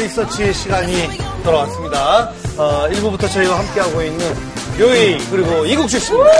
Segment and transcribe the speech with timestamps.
[0.00, 1.10] 리서치 시간이
[1.44, 2.30] 돌아왔습니다.
[2.56, 4.34] 어, 1부부터 저희와 함께하고 있는
[4.78, 6.30] 요이 그리고 이국주 씨입니다.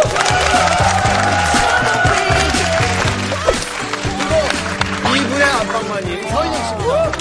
[5.02, 7.12] 그리고 2부의 안방마님 서인영 씨입니다.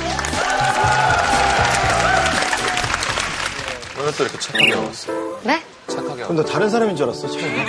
[3.99, 5.11] 오늘 또 이렇게 착하게 나왔어.
[5.43, 5.61] 네?
[5.87, 7.65] 착하게 근데 다른 사람인 줄 알았어, 처음에.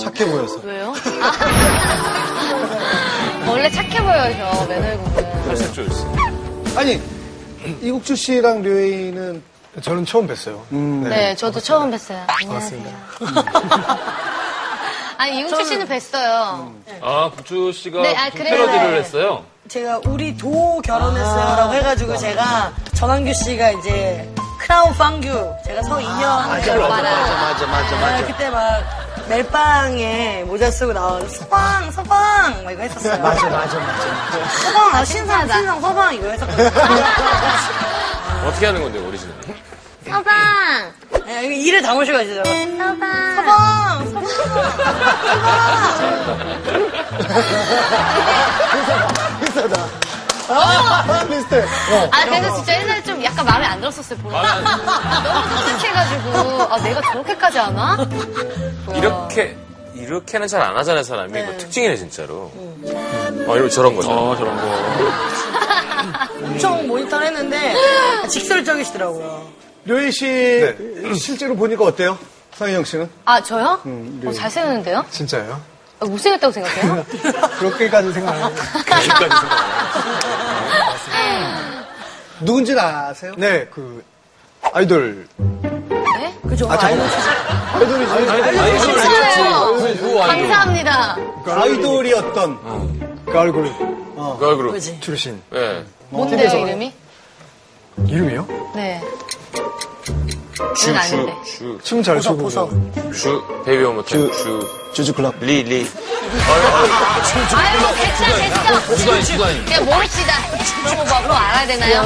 [0.00, 0.60] 착해 보여서.
[0.64, 0.94] 왜요?
[3.46, 5.42] 원래 착해 보여요, 맨얼굴은.
[5.44, 6.10] 탈색 조였어.
[6.74, 6.98] 아니,
[7.82, 9.42] 이국주 씨랑 류에이는
[9.82, 10.60] 저는 처음 뵀어요.
[11.08, 12.24] 네, 저도 처음 뵀어요.
[12.26, 12.82] 안녕하세요.
[15.18, 16.72] 아니, 이웅철 씨는 뵀어요.
[17.00, 18.38] 아, 국주 씨가 네, 아, 그.
[18.44, 18.98] 패러디를 네.
[18.98, 19.44] 했어요.
[19.68, 25.26] 제가 우리 도 결혼했어요라고 해가지고 제가 전환규 씨가 이제 크라운 빵규
[25.66, 28.26] 제가 서 2년 맞아, 맞아, 맞아, 맞아, 맞아.
[28.26, 28.82] 그때 막
[29.28, 33.22] 멜빵에 모자 쓰고 나와서 서방 서방 막 이거 했었어요.
[33.22, 34.48] 맞아, 맞아, 맞아.
[34.62, 36.70] 서방 아, 신상 신상 서방 이거 했었거든요.
[38.46, 39.34] 어떻게 하는 건데, 오리지널?
[40.08, 40.92] 서방!
[41.26, 42.78] 네, 이거 일을 담으셔가지고 서방!
[43.36, 44.24] 서방 서방
[50.50, 51.58] 아, 비슷해.
[51.60, 52.08] 어.
[52.10, 54.40] 아, 그래서 진짜 옛날에 좀 약간 마음에 안 들었었어요, 보면.
[55.24, 57.96] 너무 솔직해가지고, 아, 내가 저렇게까지 하나?
[58.94, 59.56] 이렇게,
[59.94, 61.40] 이렇게는 잘 안 하잖아요, 사람이.
[61.40, 62.52] 이거 특징이네, 진짜로.
[62.54, 64.08] 어, 이런, 저런 거죠.
[64.10, 64.62] 어, 저런 거.
[66.46, 67.74] 엄청 모니터를 했는데
[68.28, 69.48] 직설적이시더라고요.
[69.84, 70.74] 류에이 씨
[71.16, 72.16] 실제로 보니까 어때요?
[72.54, 73.10] 서인영 씨는?
[73.24, 73.80] 아, 저요?
[73.84, 75.04] 어, 잘생겼는데요?
[75.10, 75.60] 진짜요?
[76.00, 77.04] 아, 못생겼다고 생각해요?
[77.58, 78.52] 그렇게까지 생각 안 해요.
[82.40, 83.34] 누군지는 아세요?
[83.36, 84.02] 네, 그
[84.72, 86.38] 아이돌 네?
[86.48, 86.70] 그죠?
[86.70, 86.78] 아.
[86.80, 87.00] 아이돌
[87.80, 88.86] 아이돌이지.
[88.86, 90.26] 괜찮아요.
[90.26, 91.16] 감사합니다.
[91.46, 94.72] 아이돌이었던 걸그룹 걸그룹.
[94.72, 94.98] 그지?
[95.00, 95.40] 출신.
[95.54, 95.84] 예.
[96.10, 96.92] 뭔데요, 이름이?
[98.06, 98.46] 이름이요?
[98.74, 99.02] 네.
[100.76, 100.94] 주.
[101.44, 102.36] 주, 춤잘 추고.
[102.38, 102.70] 보석.
[102.94, 104.60] 주, 주, 베이비 오모 주, 주,
[104.92, 105.34] 주주클럽.
[105.40, 105.86] 리, 리.
[105.86, 108.96] 아유, 뭐, 됐다, 됐다.
[108.96, 109.64] 주관, 주관.
[109.64, 112.02] 그냥 거 뭐, 뭐 알아야 되나요?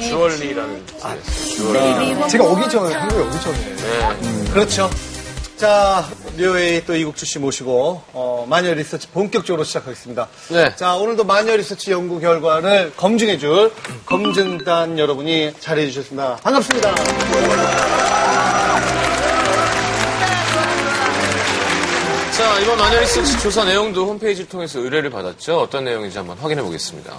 [0.00, 0.86] 주얼리라는.
[1.02, 1.16] 아,
[1.56, 2.28] 주얼리.
[2.28, 4.50] 제가 오기 전에 한국에 오기 전에 네.
[4.52, 4.90] 그렇죠.
[5.56, 6.04] 자,
[6.38, 10.28] 류에이 또 이국주 씨 모시고 어, 마녀 리서치 본격적으로 시작하겠습니다.
[10.50, 10.74] 네.
[10.76, 13.72] 자, 오늘도 마녀 리서치 연구 결과를 검증해줄
[14.06, 16.36] 검증단 여러분이 자리해 주셨습니다.
[16.36, 16.94] 반갑습니다.
[22.36, 25.58] 자, 이번 마녀 리서치 조사 내용도 홈페이지를 통해서 의뢰를 받았죠.
[25.58, 27.18] 어떤 내용인지 한번 확인해 보겠습니다.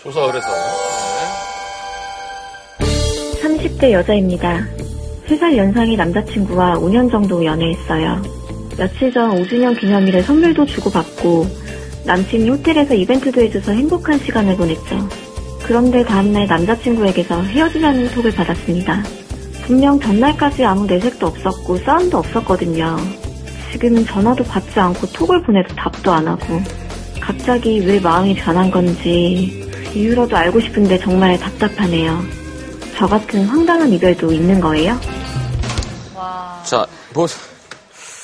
[0.00, 0.48] 조사 의뢰서.
[3.42, 4.99] 30대 여자입니다.
[5.30, 8.20] 3살 연상의 남자친구와 5년 정도 연애했어요.
[8.76, 11.46] 며칠 전 5주년 기념일에 선물도 주고받고
[12.04, 15.08] 남친이 호텔에서 이벤트도 해줘서 행복한 시간을 보냈죠.
[15.62, 19.04] 그런데 다음날 남자친구에게서 헤어지자는 톡을 받았습니다.
[19.66, 22.96] 분명 전날까지 아무 내색도 없었고 싸움도 없었거든요.
[23.70, 26.60] 지금은 전화도 받지 않고 톡을 보내도 답도 안 하고
[27.20, 32.20] 갑자기 왜 마음이 변한 건지 이유라도 알고 싶은데 정말 답답하네요.
[32.96, 34.98] 저 같은 황당한 이별도 있는 거예요?
[36.64, 37.26] 자, 뭐,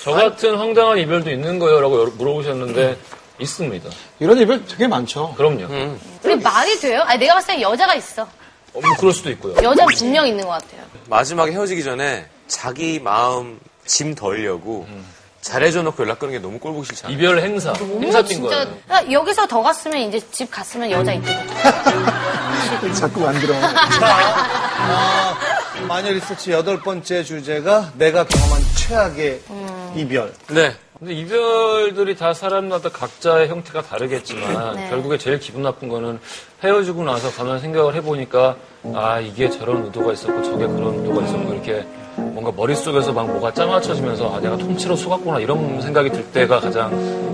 [0.02, 1.80] 저 같은 황당한 이별도 있는 거예요?
[1.80, 2.96] 라고 물어보셨는데,
[3.38, 3.90] 있습니다.
[4.20, 5.34] 이런 이별 되게 많죠.
[5.36, 5.64] 그럼요.
[5.64, 6.00] 음.
[6.22, 7.02] 근데 말이 돼요?
[7.02, 8.22] 아니, 내가 봤을 때 여자가 있어.
[8.22, 9.54] 어, 뭐 그럴 수도 있고요.
[9.56, 10.82] 여자는 분명 있는 것 같아요.
[11.08, 14.86] 마지막에 헤어지기 전에 자기 마음 짐 덜려고
[15.40, 17.14] 잘해줘 놓고 연락 끊는 게 너무 꼴보기 싫잖아.
[17.14, 17.72] 이별 행사.
[17.72, 18.66] 행사 뛴 거예요.
[18.88, 21.26] 아, 여기서 더 갔으면 이제 집 갔으면 여자 있고.
[22.98, 23.54] 자꾸 만들어.
[23.62, 25.36] 아,
[25.88, 29.40] 마녀 리서치 여덟 번째 주제가 내가 경험한 최악의
[29.94, 30.32] 이별.
[30.48, 30.72] 네.
[30.98, 34.88] 근데 이별들이 다 사람마다 각자의 형태가 다르겠지만 네.
[34.88, 36.18] 결국에 제일 기분 나쁜 거는
[36.64, 38.56] 헤어지고 나서 가만 생각을 해보니까
[38.94, 41.86] 아 이게 저런 의도가 있었고 저게 그런 의도가 있었고 이렇게
[42.16, 46.90] 뭔가 머릿속에서 막 뭐가 짜맞춰지면서 아 내가 통째로 속았구나 이런 생각이 들 때가 가장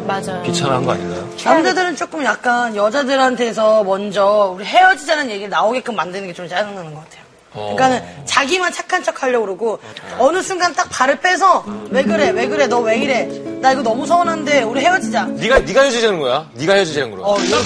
[0.09, 0.43] 맞아요.
[0.43, 1.29] 비참한 거 아닌가요?
[1.45, 7.23] 남자들은 조금 약간 여자들한테서 먼저 우리 헤어지자는 얘기를 나오게끔 만드는 게 좀 짜증나는 것 같아요.
[7.52, 9.78] 그러니까는 자기만 착한 척 하려고 그러고
[10.19, 13.28] 어느 순간 딱 발을 빼서 왜 그래 왜 그래 너 왜 이래
[13.60, 16.46] 나 이거 너무 서운한데 우리 헤어지자 네가 네가 헤어지자는 거야.
[16.54, 17.20] 네가 헤어지자는 거야.
[17.26, 17.56] 어, 이거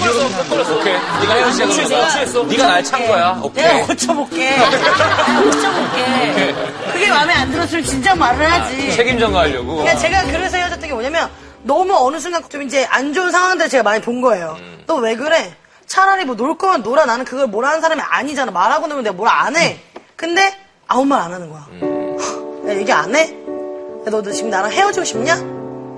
[0.74, 0.92] 오케이.
[1.20, 2.44] 네가 헤어지자는 거야.
[2.48, 3.40] 네가 날 찬 거야.
[3.42, 3.64] 오케이.
[3.64, 4.56] 내가 고쳐볼게
[5.44, 6.54] 고쳐볼게
[6.92, 9.76] 그게 마음에 안 들었으면 진짜 말을 하지 책임 전가하려고.
[9.76, 11.30] 그러니까 제가 그래서 헤어졌던 게 뭐냐면
[11.62, 14.56] 너무 어느 순간 좀 이제 안 좋은 상황들을 제가 많이 본 거예요.
[14.86, 15.52] 너 왜 그래?
[15.86, 17.04] 차라리 뭐 놀 거면 놀아.
[17.06, 18.50] 나는 그걸 뭐라 하는 사람이 아니잖아.
[18.52, 19.78] 말하고 나면 내가 뭘 안 해.
[20.16, 20.52] 근데
[20.86, 21.66] 아무 말 안 하는 거야.
[22.68, 23.22] 야, 얘기 안 해?
[23.22, 25.36] 야, 너, 너 지금 나랑 헤어지고 싶냐?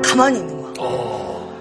[0.05, 0.89] 가만히 있는 거야.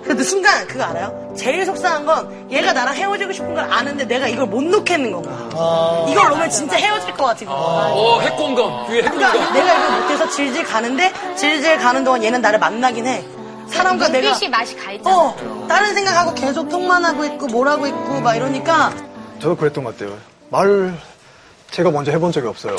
[0.04, 1.34] 근데 순간 그거 알아요?
[1.38, 5.50] 제일 속상한 건 얘가 나랑 헤어지고 싶은 걸 아는데 내가 이걸 못 놓겠는 거야.
[6.10, 7.58] 이걸 놓으면 진짜 헤어질 것 같은 거야.
[7.58, 8.88] 어, 핵공감.
[8.88, 9.54] 그러니까 핵공감.
[9.54, 13.26] 내가 이걸 못해서 질질 가는데 질질 가는 동안 얘는 나를 만나긴 해.
[13.70, 15.16] 사람과 내가 눈빛이 맛이 가 있잖아.
[15.16, 18.94] 어 다른 생각하고 계속 통만 하고 있고 뭘 하고 있고 막 이러니까
[19.42, 20.18] 저도 그랬던 것 같아요.
[20.50, 20.94] 말을
[21.72, 22.76] 제가 먼저 해본 적이 없어요.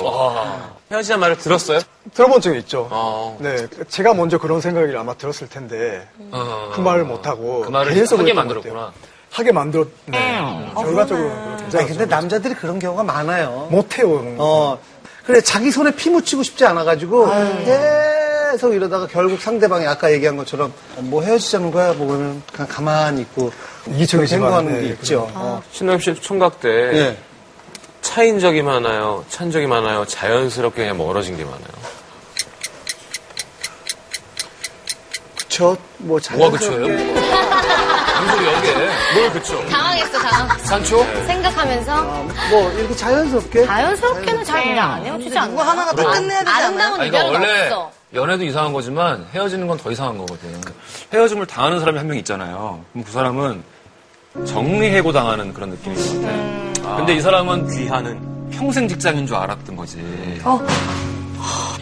[0.90, 1.80] 헤어지자는 말을 들었어요?
[2.14, 2.88] 들어본 적이 있죠.
[2.90, 3.36] 어.
[3.40, 6.70] 네, 제가 먼저 그런 생각을 아마 들었을 텐데 어.
[6.74, 8.92] 그 말을 못 하고 그 말을 계속 하게 그랬던 것 만들었구나.
[9.30, 9.88] 하게 만들었.
[10.06, 10.70] 네.
[10.74, 13.68] 결과적으로 굉장히 아니, 근데 남자들이 그런 경우가 많아요.
[13.70, 14.24] 못해요.
[14.38, 14.78] 어,
[15.26, 17.26] 그래, 자기 손에 피 묻히고 싶지 않아가지고,
[18.58, 21.92] 계속 이러다가 결국 상대방이 아까 얘기한 것처럼, 뭐 헤어지자는 거야?
[21.92, 23.52] 뭐 그러면 그냥 가만히 있고,
[23.86, 25.30] 이기적이지만, 행동하는 네, 게 있죠.
[25.32, 25.62] 어.
[25.70, 27.18] 신동엽 씨 총각 때 예.
[28.00, 29.24] 차인 적이 많아요?
[29.28, 30.04] 찬 적이 많아요?
[30.06, 31.60] 자연스럽게 그냥 멀어진 게 많아요?
[35.36, 36.58] 그쵸, 뭐, 뭐가 자연스럽게.
[36.58, 37.14] 그쳐요?
[38.18, 38.74] 무슨 소리야, 이게?
[39.20, 39.64] 뭘 그쳐?
[39.68, 40.58] 당황했어, 당황.
[40.64, 41.04] 산초?
[41.28, 42.02] 생각하면서
[42.50, 43.66] 뭐, 이렇게 자연스럽게.
[43.66, 45.48] 자연스럽게는 잘 그냥 안 헤어지지 않나?
[45.48, 46.64] 누구 하나가 다 끝내야 되지 않아요?
[46.66, 47.97] 아름다운 아니, 그러니까 원래 없어.
[48.14, 50.48] 연애도 이상한 거지만 헤어지는 건 더 이상한 거거든.
[51.12, 52.80] 헤어짐을 당하는 사람이 한 명 있잖아요.
[52.92, 53.62] 그럼 그 사람은
[54.46, 56.22] 정리해고 당하는 그런 느낌인 것
[56.82, 56.96] 같아.
[56.96, 59.98] 근데 이 사람은 귀하는 평생 직장인 줄 알았던 거지.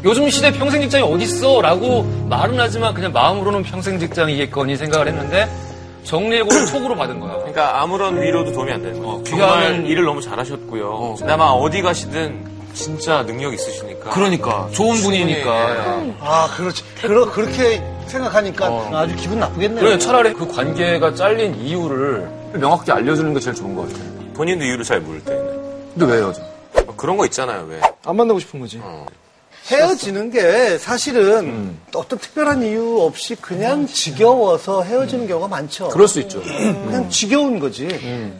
[0.04, 1.60] 요즘 시대 평생 직장이 어딨어?
[1.62, 5.48] 라고 말은 하지만 그냥 마음으로는 평생 직장이겠거니 생각을 했는데
[6.04, 7.34] 정리해고를 촉으로 받은 거야.
[7.36, 9.10] 그러니까 아무런 위로도 도움이 안 되는 거죠.
[9.10, 9.48] 어, 정말
[9.82, 11.16] 귀하는- 일을 너무 잘하셨고요.
[11.18, 14.10] 그나마 어디 가시든 진짜 능력 있으시니까.
[14.10, 15.50] 그러니까 좋은 분이니까.
[16.20, 16.84] 아, 그렇지.
[17.00, 18.90] 그러, 그렇게 생각하니까 어.
[18.94, 19.80] 아주 기분 나쁘겠네요.
[19.80, 24.04] 그래 차라리 그 관계가 잘린 이유를 명확히 알려주는 게 제일 좋은 것 같아.
[24.34, 25.32] 본인도 이유를 잘 모를 때.
[25.94, 26.42] 근데 왜 헤어져?
[26.96, 27.80] 그런 거 있잖아요, 왜.
[28.04, 28.80] 안 만나고 싶은 거지.
[29.66, 31.80] 헤어지는 게 사실은 음.
[31.94, 35.88] 어떤 특별한 이유 없이 그냥 지겨워서 헤어지는 경우가 많죠.
[35.88, 36.40] 그럴 수 있죠.
[36.42, 37.86] 그냥 지겨운 거지.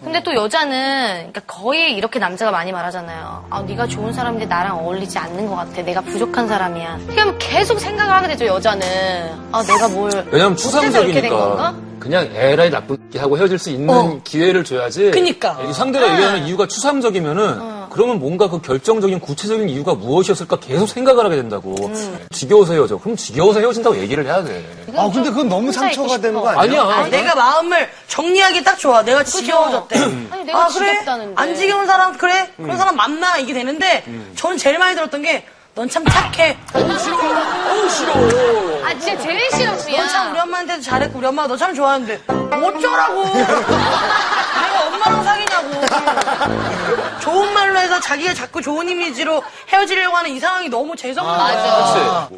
[0.04, 3.46] 근데 또 여자는 그러니까 거의 이렇게 남자가 많이 말하잖아요.
[3.50, 5.82] 아, 네가 좋은 사람인데 나랑 어울리지 않는 것 같아.
[5.82, 7.00] 내가 부족한 사람이야.
[7.08, 8.86] 그럼 계속 생각을 하게 되죠, 여자는.
[9.50, 10.10] 아, 내가 뭘.
[10.30, 11.74] 왜냐면 이렇게 된 건가?
[11.74, 14.20] 추상적이니까 그냥 에라이 나쁘게 하고 헤어질 수 있는 어.
[14.22, 15.10] 기회를 줘야지.
[15.10, 15.58] 그니까.
[15.68, 21.36] 이 상대가 얘기하는 이유가 추상적이면은 그러면 뭔가 그 결정적인 구체적인 이유가 무엇이었을까 계속 생각을 하게
[21.36, 21.74] 된다고.
[22.30, 22.98] 지겨워서 헤어져.
[22.98, 24.64] 그럼 지겨워서 헤어진다고 얘기를 해야 돼.
[24.96, 26.40] 아, 근데 그건 너무 상처가 되는.
[26.40, 26.82] 거 아니야?
[26.82, 27.08] 아니야.
[27.08, 29.02] 내가 마음을 정리하기 딱 좋아.
[29.02, 29.96] 내가 지겨워졌대.
[30.30, 30.90] 아니, 내가 아, 그래?
[30.92, 31.32] 지겹다는데.
[31.40, 32.52] 안 지겨운 사람, 그래?
[32.56, 33.38] 그런 사람 만나.
[33.38, 34.04] 이게 되는데,
[34.36, 35.44] 저는 제일 많이 들었던 게,
[35.74, 36.56] 넌 참 착해.
[36.72, 37.16] 너무 싫어.
[37.16, 38.12] 어우, 싫어.
[38.84, 43.24] 아, 진짜 제일 싫어, 넌 참 우리 엄마한테도 잘했고, 우리 엄마가 너 참 좋아하는데, 어쩌라고.
[45.06, 45.86] 엄마랑 사귀냐고.
[47.20, 49.42] 좋은 말로 해서 자기가 자꾸 좋은 이미지로
[49.72, 51.54] 헤어지려고 하는 이 상황이 너무 죄송한 거야.
[51.54, 52.28] 맞아.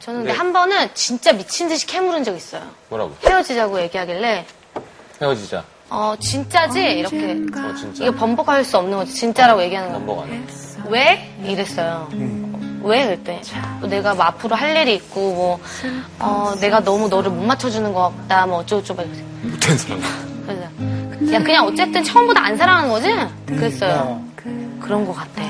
[0.00, 2.62] 저는 근데 한 번은 진짜 미친 듯이 캐물은 적 있어요.
[2.88, 3.14] 뭐라고?
[3.26, 4.46] 헤어지자고 얘기하길래,
[5.20, 5.64] 헤어지자.
[5.90, 6.80] 어, 진짜지?
[6.80, 7.16] 이렇게.
[7.56, 8.04] 어, 진짜.
[8.04, 9.14] 이거 번복할 수 없는 거지.
[9.14, 9.98] 진짜라고 얘기하는 거.
[9.98, 10.40] 번복 안 해.
[10.88, 11.34] 왜?
[11.44, 12.08] 이랬어요.
[12.82, 13.04] 왜?
[13.06, 13.40] 그랬더니
[13.80, 15.60] 뭐 내가 뭐 앞으로 할 일이 있고 뭐
[16.20, 19.02] 어, 내가 너무 너를 못 맞춰주는 것 같다 뭐 어쩌고저쩌고.
[19.42, 20.00] 못된 사람.
[20.46, 20.62] 그래서
[21.32, 23.08] 야 그냥 어쨌든 처음보다 안 사랑하는 거지?
[23.46, 24.22] 그랬어요.
[24.80, 25.42] 그런 것 같아.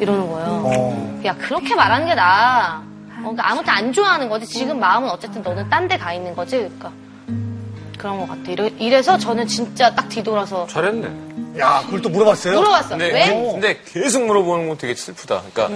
[0.00, 1.20] 이러는 거예요.
[1.24, 2.82] 야 그렇게 말하는 게 나아.
[3.18, 4.46] 어, 그러니까 아무튼 안 좋아하는 거지.
[4.46, 6.56] 지금 마음은 어쨌든 너는 딴 데 가 있는 거지.
[6.58, 6.92] 그러니까
[7.98, 8.42] 그런 것 같아.
[8.50, 11.58] 이래, 이래서 저는 진짜 딱 뒤돌아서 잘했네.
[11.60, 12.54] 야, 그걸 또 물어봤어요?
[12.56, 12.88] 물어봤어.
[12.90, 13.28] 근데, 왜?
[13.52, 15.42] 근데 계속 물어보는 건 되게 슬프다.
[15.52, 15.68] 그러니까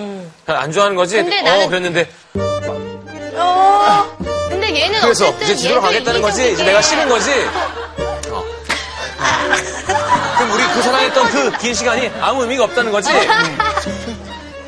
[0.45, 1.17] 그냥 안 좋아하는 거지.
[1.17, 2.09] 근데 어, 나는- 그랬는데
[3.37, 4.17] 어,
[4.49, 6.53] 근데 얘는 그래서 어쨌든 이제 집으로 가겠다는 거지.
[6.53, 7.31] 이제 내가 싫은 거지.
[10.49, 10.53] 어.
[10.53, 13.11] 그럼 우리 그 사랑했던 그 긴 시간이 아무 의미가 없다는 거지.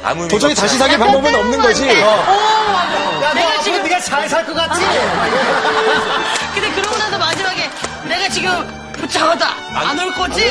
[0.03, 0.63] 아무 의미가 도저히 없다.
[0.63, 1.85] 다시 사귈 방법은 없는 거지.
[2.03, 3.21] 어.
[3.23, 4.81] 야, 너 앞으로 네가 잘 살 것 같지?
[6.55, 7.71] 근데 그러고 나서 마지막에,
[8.05, 9.49] 내가 지금 붙잡았다.
[9.75, 10.45] 안 올 거지?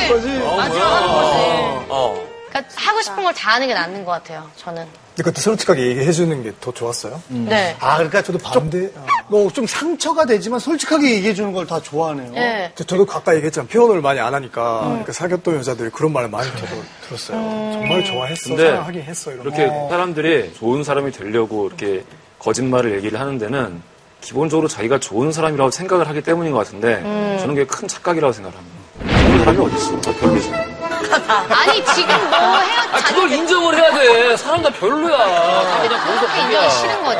[0.56, 1.38] 마지막 하는 거지.
[1.88, 2.24] 어.
[2.50, 4.48] 그러니까 하고 싶은 걸 다 하는 게 낫는 것 같아요.
[4.56, 4.84] 저는.
[5.16, 7.20] 근데 그때 솔직하게 얘기해 주는 게 더 좋았어요.
[7.28, 7.76] 네.
[7.80, 8.90] 아, 그러니까 저도 반대.
[8.96, 9.06] 어.
[9.28, 12.32] 뭐좀 상처가 되지만 솔직하게 얘기해 주는 걸 다 좋아하네요.
[12.32, 12.72] 네.
[12.74, 16.82] 저- 저도 아까 얘기했지만 표현을 많이 안 하니까 그러니까 사귀었던 여자들이 그런 말을 많이 저도
[17.06, 17.36] 들었어요.
[17.72, 19.88] 정말 좋아했어, 사랑하긴 했어 이런 이렇게 거.
[19.90, 22.04] 사람들이 좋은 사람이 되려고 이렇게
[22.38, 23.82] 거짓말을 얘기를 하는 데는
[24.20, 27.00] 기본적으로 자기가 좋은 사람이라고 생각을 하기 때문인 것 같은데
[27.40, 28.80] 저는 그게 큰 착각이라고 생각을 합니다.
[29.26, 30.00] 좋은 사람이 어딨어?
[30.00, 30.50] 다 별로지.
[31.12, 34.36] 아니, 지금 뭐 헤어, 아, 그걸 인정을 해야 돼.
[34.36, 35.16] 사람 다 별로야.
[35.18, 37.18] 다 그냥 거기서 인정이 싫은 거지.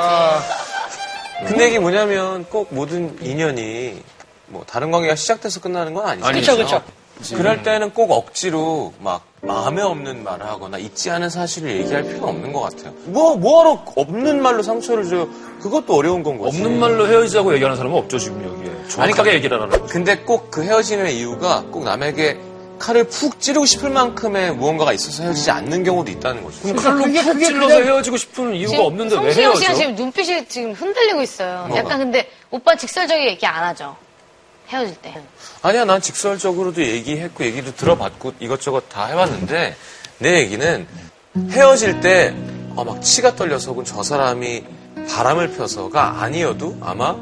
[1.47, 4.03] 근데 이게 뭐냐면 꼭 모든 인연이
[4.47, 6.27] 뭐 다른 관계가 시작돼서 끝나는 건 아니죠.
[6.27, 6.57] 아니죠.
[6.57, 6.83] 그쵸,
[7.19, 7.37] 그쵸.
[7.37, 12.53] 그럴 때는 꼭 억지로 막 마음에 없는 말을 하거나 있지 않은 사실을 얘기할 필요는 없는
[12.53, 12.93] 것 같아요.
[13.05, 15.29] 뭐, 뭐하러 없는 말로 상처를 줘요?
[15.63, 16.57] 그것도 어려운 건 거지.
[16.57, 18.89] 없는 말로 헤어지자고 얘기하는 사람은 없죠, 지금 여기에.
[18.89, 19.93] 정확하게 그러니까- 얘기를 하라는 거죠.
[19.93, 22.39] 근데 꼭 그 헤어짐의 이유가 꼭 남에게
[22.81, 26.61] 칼을 푹 찌르고 싶을 만큼의 무언가가 있어서 헤어지지 않는 경우도 있다는 거죠.
[26.63, 29.75] 그럼 칼로 그게- 푹 그게 찔러서 그냥- 헤어지고 싶은 이유가 없는데 왜 성시경 씨가 헤어져?
[29.83, 31.69] 지금 눈빛이 지금 흔들리고 있어요.
[31.77, 33.95] 약간 근데 오빠 직설적인 얘기 안 하죠.
[34.71, 35.15] 헤어질 때.
[35.63, 39.77] 아니야, 난 직설적으로도 얘기했고, 얘기도 들어봤고, 이것저것 다 해봤는데,
[40.19, 40.87] 내 얘기는
[41.51, 42.35] 헤어질 때,
[42.77, 44.65] 어, 막 치가 떨려서 혹은 저 사람이
[45.09, 47.17] 바람을 펴서가 아니어도 아마,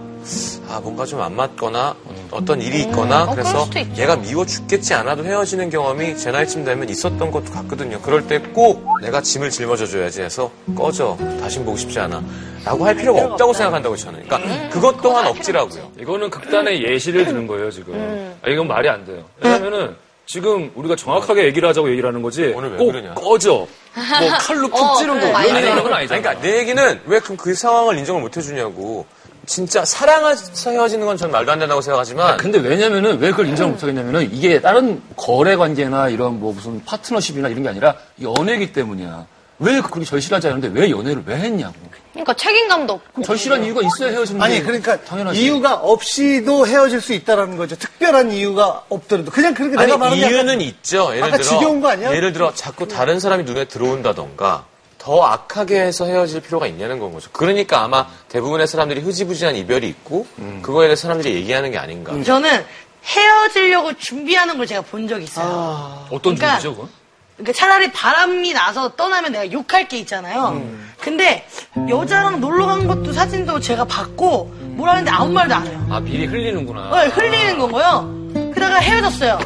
[0.69, 1.95] 아, 뭔가 좀 안 맞거나,
[2.31, 3.69] 어떤 일이 있거나, 어, 그럴 그래서.
[3.97, 8.01] 얘가 미워 죽겠지 않아도 헤어지는 경험이 제 나이쯤 되면 있었던 것도 같거든요.
[8.03, 11.17] 그럴 때 꼭 내가 짐을 짊어져 줘야지 해서 꺼져.
[11.41, 12.23] 다신 보고 싶지 않아.
[12.65, 14.25] 라고 할 필요가 없다고 생각한다고 저는.
[14.29, 15.91] 그러니까 그것 또한 억지라고요.
[16.01, 18.37] 이거는 극단의 예시를 드는 거예요, 지금.
[18.43, 19.25] 아, 이건 말이 안 돼요.
[19.41, 22.53] 왜냐면은 지금 우리가 정확하게 얘기를 하자고 얘기를 하는 거지.
[22.55, 23.15] 오늘 왜꼭 그러냐?
[23.15, 23.51] 꺼져.
[23.95, 25.59] 뭐 칼로 푹 어, 찌르고 그거 이런 아니잖아.
[25.59, 26.21] 얘기하는 건 아니잖아.
[26.21, 29.07] 그러니까 내 얘기는 왜 그럼 그 상황을 인정을 못 해주냐고.
[29.49, 33.83] 진짜 사랑해서 헤어지는 건 전 말도 안 된다고 생각하지만 근데 왜냐면은 왜 그걸 인정을 못
[33.83, 39.27] 하겠냐면은 이게 다른 거래 관계나 이런 뭐 무슨 파트너십이나 이런 게 아니라 연애기 때문이야.
[39.61, 41.75] 왜 그렇게 절실하지 않은데 왜 연애를 왜 했냐고.
[42.13, 43.23] 그러니까 책임감도 없고.
[43.23, 45.43] 절실한 이유가 있어야 헤어지는 아니 게 그러니까 당연하지.
[45.43, 47.75] 이유가 없이도 헤어질 수 있다라는 거죠.
[47.77, 51.09] 특별한 이유가 없더라도 그냥 그렇게 아니 내가 게 이유는 약간 있죠.
[51.11, 52.15] 예를 아까 들어 지겨운 거 아니야?
[52.15, 54.65] 예를 들어 자꾸 다른 사람이 눈에 들어온다던가
[54.99, 57.31] 더 악하게 해서 헤어질 필요가 있냐는 건 거죠.
[57.33, 60.27] 그러니까 아마 대부분의 사람들이 흐지부지한 이별이 있고
[60.63, 62.13] 그거에 대해 서 사람들이 얘기하는 게 아닌가.
[62.25, 62.65] 저는
[63.05, 66.07] 헤어지려고 준비하는 걸 제가 본 적이 있어요.
[66.11, 66.91] 어떤 그러니까 중이죠, 그건?
[67.37, 70.61] 그러니까 차라리 바람이 나서 떠나면 내가 욕할 게 있잖아요.
[71.01, 71.47] 근데
[71.89, 75.87] 여자랑 놀러 간 것도 사진도 제가 봤고 뭐라 하는데 아무 말도 안 해요.
[75.89, 76.91] 아, 미리 흘리는구나.
[76.91, 78.53] 네, 흘리는 거고요.
[78.53, 79.39] 그러다가 헤어졌어요.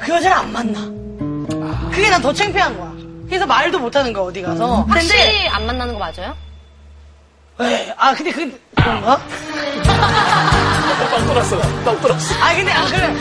[0.00, 0.80] 그 여자를 안 만나.
[1.92, 2.89] 그게 난 더 창피한 거야.
[3.30, 4.84] 그래서 말도 못 하는 거야, 어디 가서.
[4.86, 6.36] 근데, 확실히 안 만나는 거 맞아요?
[7.60, 9.20] 에이, 아, 근데 그, 그런가?
[11.10, 11.58] 빵 돌았어.
[11.84, 12.34] 빵 돌았어.
[12.42, 13.14] 아, 근데, 아, 그래.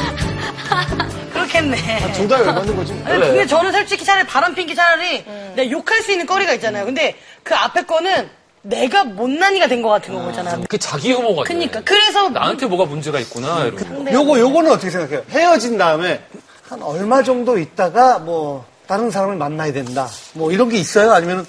[1.32, 2.14] 그렇겠네.
[2.14, 2.94] 정답이 왜 맞는 거지?
[3.06, 5.24] 아니, 근데 저는 솔직히 차라리 바람 핀게 차라리
[5.56, 6.86] 내가 욕할 수 있는 거리가 있잖아요.
[6.86, 8.30] 근데 그 앞에 거는
[8.64, 10.62] 내가 못난이가 된 것 같은 거잖아요.
[10.62, 11.48] 그게 자기 혐오 같아.
[11.48, 11.82] 그니까.
[11.86, 13.66] 그래서 나한테 뭐가 문제가 있구나.
[13.66, 14.12] 이러고.
[14.12, 15.24] 요거 요거는 어떻게 생각해요?
[15.30, 16.22] 헤어진 다음에
[16.68, 20.10] 한 얼마 정도 있다가 뭐 다른 사람을 만나야 된다.
[20.34, 21.12] 뭐 이런 게 있어요?
[21.14, 21.46] 아니면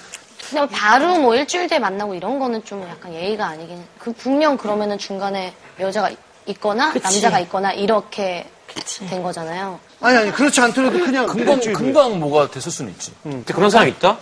[0.47, 3.83] 그냥 바로 뭐 일주일 뒤에 만나고 이런 거는 좀 약간 예의가 아니긴.
[3.97, 6.11] 그 분명 그러면은 중간에 여자가
[6.45, 8.47] 있거나 남자가 있거나 이렇게
[9.09, 9.79] 된 거잖아요.
[10.01, 11.73] 아니 아니 그렇지 않더라도 그냥 금방, 일주일.
[11.75, 13.11] 금방 뭐가 됐을 수는 있지.
[13.23, 14.19] 근데 그런 사람 있다?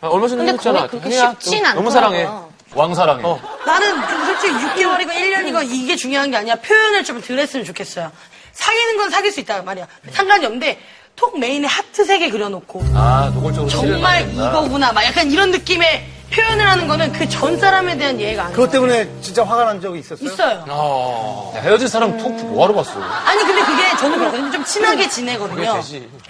[0.00, 0.88] 아, 얼마 전에 근데 했잖아.
[0.88, 1.74] 그게 아니야, 쉽진 너- 않더라고요.
[1.76, 2.28] 너무 사랑해.
[2.74, 3.22] 왕 사랑해.
[3.24, 3.40] 어.
[3.64, 8.10] 나는 그 솔직히 6개월이건 1년이건 이게 중요한 게 아니라 표현을 좀 덜 했으면 좋겠어요.
[8.52, 9.86] 사귀는 건 사귈 수 있단 말이야.
[10.12, 10.80] 상관이 없는데
[11.16, 16.88] 톡 메인에 하트 3개 그려놓고 아, 노골적으로 정말 이거구나 막 약간 이런 느낌의 표현을 하는
[16.88, 18.82] 거는 그 전 사람에 대한 이해가 안 그것 돼요.
[18.82, 20.28] 때문에 진짜 화가 난 적이 있었어요?
[20.28, 20.64] 있어요.
[20.68, 21.52] 어.
[21.56, 23.00] 야, 헤어진 사람 톡 뭐하러 봤어?
[23.00, 24.50] 아니 근데 그게 저는 그렇거든요.
[24.50, 25.80] 좀 친하게 지내거든요.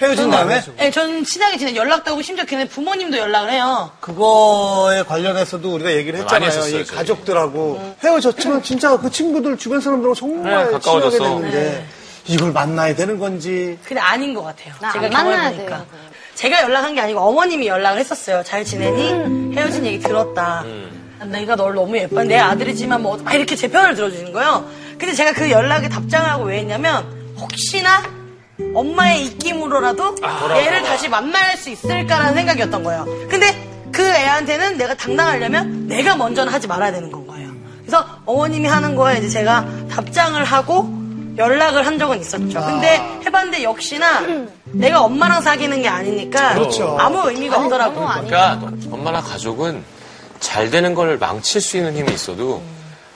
[0.01, 3.91] 헤어진 다음에 네, 저는 친하게 지내 연락도 하고 심지어 걔네 부모님도 연락을 해요.
[4.01, 6.49] 그거에 관련해서도 우리가 얘기를 많이 했잖아요.
[6.51, 6.97] 했었어요, 이 저희.
[6.99, 11.11] 가족들하고 헤어졌지만 진짜 그 친구들 주변 사람들하고 정말 네, 가까워졌어.
[11.19, 11.87] 친하게 됐는데
[12.29, 14.75] 이걸 만나야 되는 건지 근데 아닌 것 같아요.
[14.93, 15.85] 제가 만나야 경험해보니까.
[16.35, 18.43] 제가 연락한 게 아니고 어머님이 연락을 했었어요.
[18.45, 19.55] 잘 지내니?
[19.57, 20.65] 헤어진 얘기 들었다.
[21.25, 22.23] 내가 널 너무 예뻐.
[22.25, 24.69] 내 아들이지만 뭐 막 이렇게 제 편을 들어주는 거예요.
[24.99, 27.05] 근데 제가 그 연락에 답장을 하고 왜 했냐면
[27.39, 28.03] 혹시나
[28.75, 30.17] 엄마의 입김으로라도
[30.57, 33.05] 얘를 다시 만날 수 있을까라는 생각이었던 거예요.
[33.29, 37.51] 근데 그 애한테는 내가 당당하려면 내가 먼저는 하지 말아야 되는 건 거예요.
[37.81, 40.91] 그래서 어머님이 하는 거에 이제 제가 답장을 하고
[41.39, 42.61] 연락을 한 적은 있었죠.
[42.61, 44.23] 근데 해봤는데 역시나
[44.65, 46.97] 내가 엄마랑 사귀는 게 아니니까 그렇죠.
[46.99, 48.07] 아무 의미가 없더라고요.
[48.27, 49.85] 그러니까 엄마나 가족은
[50.41, 52.63] 잘 되는 걸 망칠 수 있는 힘이 있어도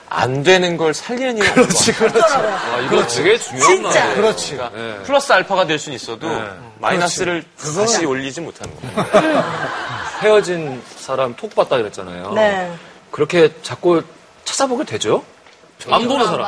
[0.09, 2.05] 안 되는 걸 살리는 힘이 그렇지 없어.
[2.05, 2.33] 그렇지.
[2.35, 3.99] 아, 이거 되게 중요한 진짜.
[3.99, 4.15] 말이에요.
[4.15, 4.55] 그렇지.
[4.57, 4.97] 그러니까 네.
[5.03, 6.49] 플러스 알파가 될 수는 있어도 네.
[6.79, 9.43] 마이너스를 다시 올리지 못하는 거예요.
[10.21, 12.33] 헤어진 사람 톡 봤다 그랬잖아요.
[12.33, 12.71] 네.
[13.09, 14.03] 그렇게 자꾸
[14.43, 15.23] 찾아보게 되죠?
[15.89, 16.47] 안 보는 사람.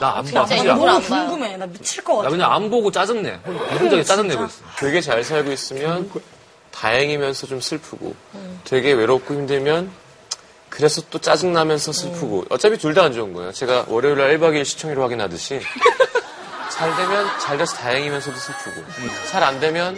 [0.00, 0.10] 봐요.
[0.12, 0.46] 나안 봐.
[0.46, 1.06] 진짜 뭘 너무.
[1.06, 1.56] 궁금해.
[1.56, 2.30] 나 미칠 것나 같아.
[2.30, 3.40] 그냥 안 보고 짜증내.
[3.78, 4.54] 혼자 짜증내고 있어.
[4.78, 6.10] 되게 잘 살고 있으면
[6.70, 8.14] 다행이면서 좀 슬프고
[8.64, 9.90] 되게 외롭고 힘들면
[10.68, 13.52] 그래서 또 짜증나면서 슬프고 어차피 둘 다 안 좋은 거예요.
[13.52, 15.60] 제가 월요일 날 1박 2일 시청률 확인하듯이
[16.70, 18.82] 잘 되면 잘 돼서 다행이면서도 슬프고
[19.30, 19.96] 잘안 되면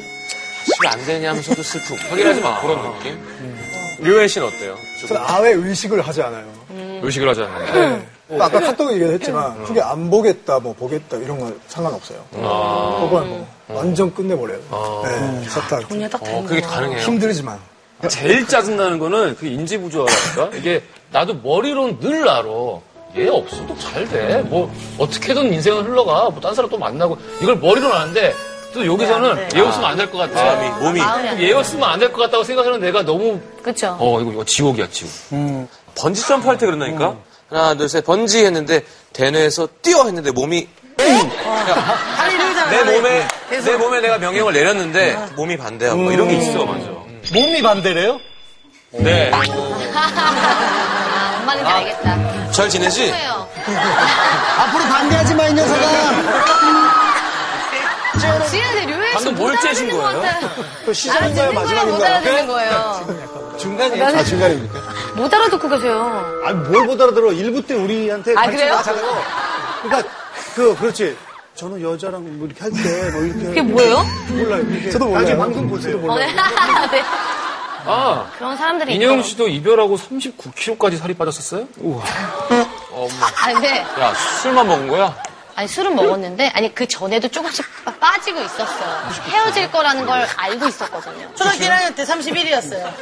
[0.82, 3.96] 왜안 되냐면서도 슬프고 확인하지 마 그런 느낌.
[3.98, 4.76] 류현 씨는 어때요?
[5.06, 6.46] 저는 아예 의식을 하지 않아요.
[7.02, 8.06] 의식을 하지 않는데.
[8.38, 12.18] 아까 카톡 얘기했지만 그게 안 보겠다, 뭐 보겠다 이런 건 상관없어요.
[12.30, 14.58] 그건 뭐 완전 끝내버려요.
[15.04, 16.60] 네, 싹다 정리가 딱 어, 되는 그게.
[16.60, 17.00] 가능해요.
[17.00, 17.58] 힘들지만.
[18.08, 20.56] 제일 짜증나는 거는 그 인지부조화라니까?
[20.56, 22.48] 이게 나도 머리로는 늘 알아.
[23.18, 24.38] 얘 없어도 잘 돼.
[24.46, 26.30] 뭐, 어떻게든 인생은 흘러가.
[26.30, 27.18] 뭐, 딴 사람 또 만나고.
[27.42, 28.32] 이걸 머리로는 아는데,
[28.72, 30.44] 또 여기서는 네, 얘 없으면 안 될 것 같아.
[30.44, 31.00] 마음이, 몸이.
[31.00, 33.96] 안얘 없으면 안 될 것 같다고 생각하는 내가 너무, 그쵸.
[33.98, 35.10] 어, 이거, 이거 지옥이야, 지옥.
[35.96, 37.16] 번지 점프 할 때 그런다니까?
[37.50, 42.70] 하나, 둘, 셋, 번지 했는데, 대뇌에서 뛰어 했는데 몸이, 이러잖아.
[42.70, 46.86] 내 몸에, 내 몸에 내가 명령을 내렸는데, 몸이 반대하고, 뭐 이런 게 있어, 맞아.
[47.32, 48.20] 몸이 반대래요?
[48.92, 49.30] 네.
[49.32, 49.42] 아,
[51.36, 52.50] 뭔 말인지 알겠다.
[52.52, 53.12] 잘 지내지?
[54.58, 55.80] 앞으로 반대하지 마, 이 녀석아.
[58.50, 60.22] 지혜들 료에 방금 뭘 째신 거예요?
[60.84, 62.04] 또 시작인가요, 못 마지막인가요?
[62.04, 63.06] 알아듣는 거예요.
[63.58, 64.04] 중간이에요?
[64.06, 64.80] 아, 중간입니까?
[65.20, 66.40] 못 알아듣고 계세요.
[66.44, 67.28] 아니, 뭘 못 알아들어.
[67.28, 68.74] 1부 때 우리한테 아, 같이 그래요?
[68.74, 69.22] 나잖아요.
[69.82, 70.08] 그러니까,
[70.54, 71.16] 그, 그렇지.
[71.54, 73.44] 저는 여자랑 뭐 이렇게 할 때, 뭐 이렇게.
[73.44, 74.02] 그게 뭐예요?
[74.30, 74.62] 몰라요.
[74.62, 74.90] 이렇게.
[74.90, 75.20] 저도 몰라요.
[75.22, 76.00] 나중에 방송 보세요.
[76.10, 76.26] 어, 네.
[76.26, 77.02] 네.
[77.86, 79.22] 아, 그런 사람들이 인영.
[79.22, 81.66] 씨도 이별하고 39kg까지 살이 빠졌었어요?
[81.78, 82.02] 우와.
[83.42, 85.16] 아니, 근데, 야, 술만 먹은 거야?
[85.56, 89.10] 아니, 술은 먹었는데, 아니, 그 전에도 조금씩 빠- 빠지고 있었어요.
[89.28, 91.28] 헤어질 거라는 걸 알고 있었거든요.
[91.34, 92.92] 초등학교 1학년 때 31이었어요.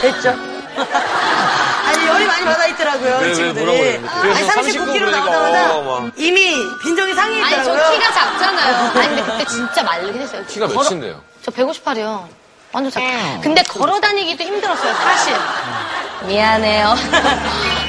[0.00, 0.28] 됐죠?
[1.86, 3.96] 아니, 열이 많이 받아 있더라고요, 왜, 이 왜, 친구들이.
[4.08, 6.12] 아니, 39 39kg 그러니까, 나오자마자 어, 막.
[6.16, 7.92] 이미 빈정이 아니, 저 상해 있더라고요.
[7.98, 8.76] 키가 작잖아요.
[8.94, 10.44] 아니, 근데 그때 진짜 말르긴 했어요.
[10.48, 11.22] 키가 몇인데요?
[11.42, 12.26] 저 158이요.
[12.74, 13.00] 완전 작.
[13.40, 15.32] 근데 걸어 다니기도 힘들었어요, 사실.
[16.26, 16.94] 미안해요.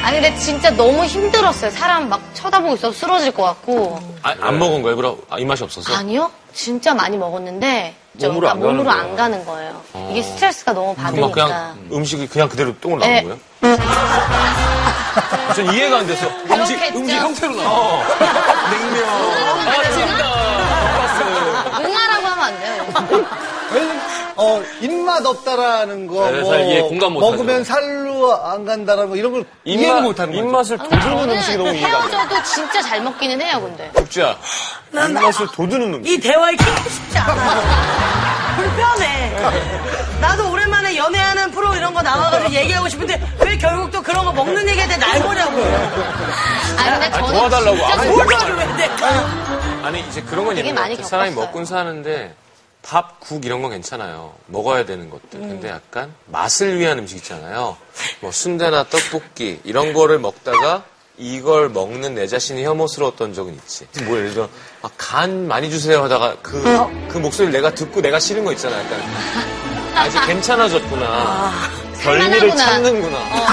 [0.04, 1.72] 아니, 근데 진짜 너무 힘들었어요.
[1.72, 4.00] 사람 막 쳐다보고 있어서 쓰러질 것 같고.
[4.22, 4.96] 아, 안 먹은 거예요?
[4.96, 5.96] 그럼 아, 이 맛이 없어서?
[5.96, 6.30] 아니요?
[6.54, 7.96] 진짜 많이 먹었는데.
[8.22, 9.82] 저 몸으로 안 몸으로 가는 안 가는 거예요.
[10.12, 11.44] 이게 스트레스가 너무 그럼 막 받으니까.
[11.46, 13.24] 그냥 음식이 그냥 그대로 똥을 나온 네.
[13.24, 13.38] 거예요?
[15.56, 17.00] 전 이해가 안 돼서 음식 그렇겠죠.
[17.00, 18.04] 음식 형태로 나와.
[18.70, 19.10] 냉면.
[19.68, 20.26] 아, 찜닭.
[21.84, 22.86] 응하라고 하면 안 돼요.
[24.38, 27.64] 어, 입맛 없다라는 거, 네, 뭐, 잘 이해, 공감 못 먹으면 하죠.
[27.64, 30.46] 살로 안 간다라는 거, 이런 걸 이해를 못 하는 거죠.
[30.46, 32.18] 입맛을 근데 돋우는 음식이 너무 이해가 안 돼.
[32.18, 33.90] 헤어져도 진짜 잘 먹기는 해요, 근데.
[33.94, 34.38] 국주야.
[34.92, 36.12] 난 입맛을 돋우는 음식.
[36.14, 37.62] 이 대화에 끼고 싶지 않아.
[38.58, 39.36] 불편해.
[40.22, 44.68] 나도 오랜만에 연애하는 프로 이런 거 나와가지고 얘기하고 싶은데 왜 결국 또 그런 거 먹는
[44.70, 45.62] 얘기에 대해 날 보냐고.
[46.78, 49.08] 아니, 근데 저는 도와달라고 진짜 내가.
[49.84, 51.08] 아니 이제 그런 건 있는 것 많이 같아.
[51.08, 51.32] 사람이.
[51.32, 52.34] 먹고 사는데
[52.86, 54.34] 밥, 국 이런 건 괜찮아요.
[54.46, 55.40] 먹어야 되는 것들.
[55.40, 55.50] 음.
[55.50, 57.76] 근데 약간 맛을 위한 음식 있잖아요.
[58.20, 60.84] 뭐 순대나 떡볶이 이런 거를 먹다가
[61.18, 63.88] 이걸 먹는 내 자신이 혐오스러웠던 적은 있지.
[64.04, 64.50] 뭐 예를 들어
[64.84, 66.62] 아, 간 많이 주세요 하다가 그,
[67.10, 68.78] 그 목소리를 내가 듣고 내가 싫은 거 있잖아.
[68.78, 69.00] 약간
[69.96, 71.52] 아, 이제 괜찮아졌구나.
[72.02, 72.66] 별미를 살만하구나.
[72.66, 73.18] 찾는구나.
[73.18, 73.48] 어.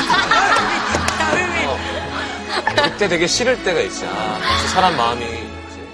[2.85, 4.05] 그때 되게 싫을 때가 있지.
[4.05, 4.39] 아,
[4.75, 5.25] 사람 마음이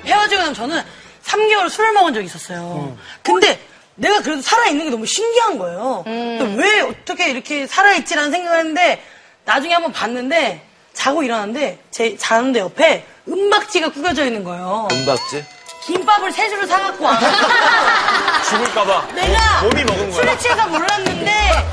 [0.07, 0.83] 헤어지고 나면 저는
[1.29, 2.97] 3개월 술을 먹은 적이 있었어요.
[3.23, 3.61] 근데
[3.95, 6.03] 내가 그래도 살아있는 게 너무 신기한 거예요.
[6.05, 9.03] 근데 왜 어떻게 이렇게 살아있지라는 생각을 했는데
[9.45, 10.63] 나중에 한번 봤는데
[10.93, 14.89] 자고 일어났는데 제 자는데 옆에 은박지가 구겨져 있는 거예요.
[14.91, 15.45] 은박지?
[15.83, 17.19] 김밥을 세 줄을 사갖고 와.
[18.49, 19.07] 죽을까봐.
[19.15, 20.21] 내가 몸이 먹은 거야.
[20.21, 21.71] 술에 취해서 몰랐는데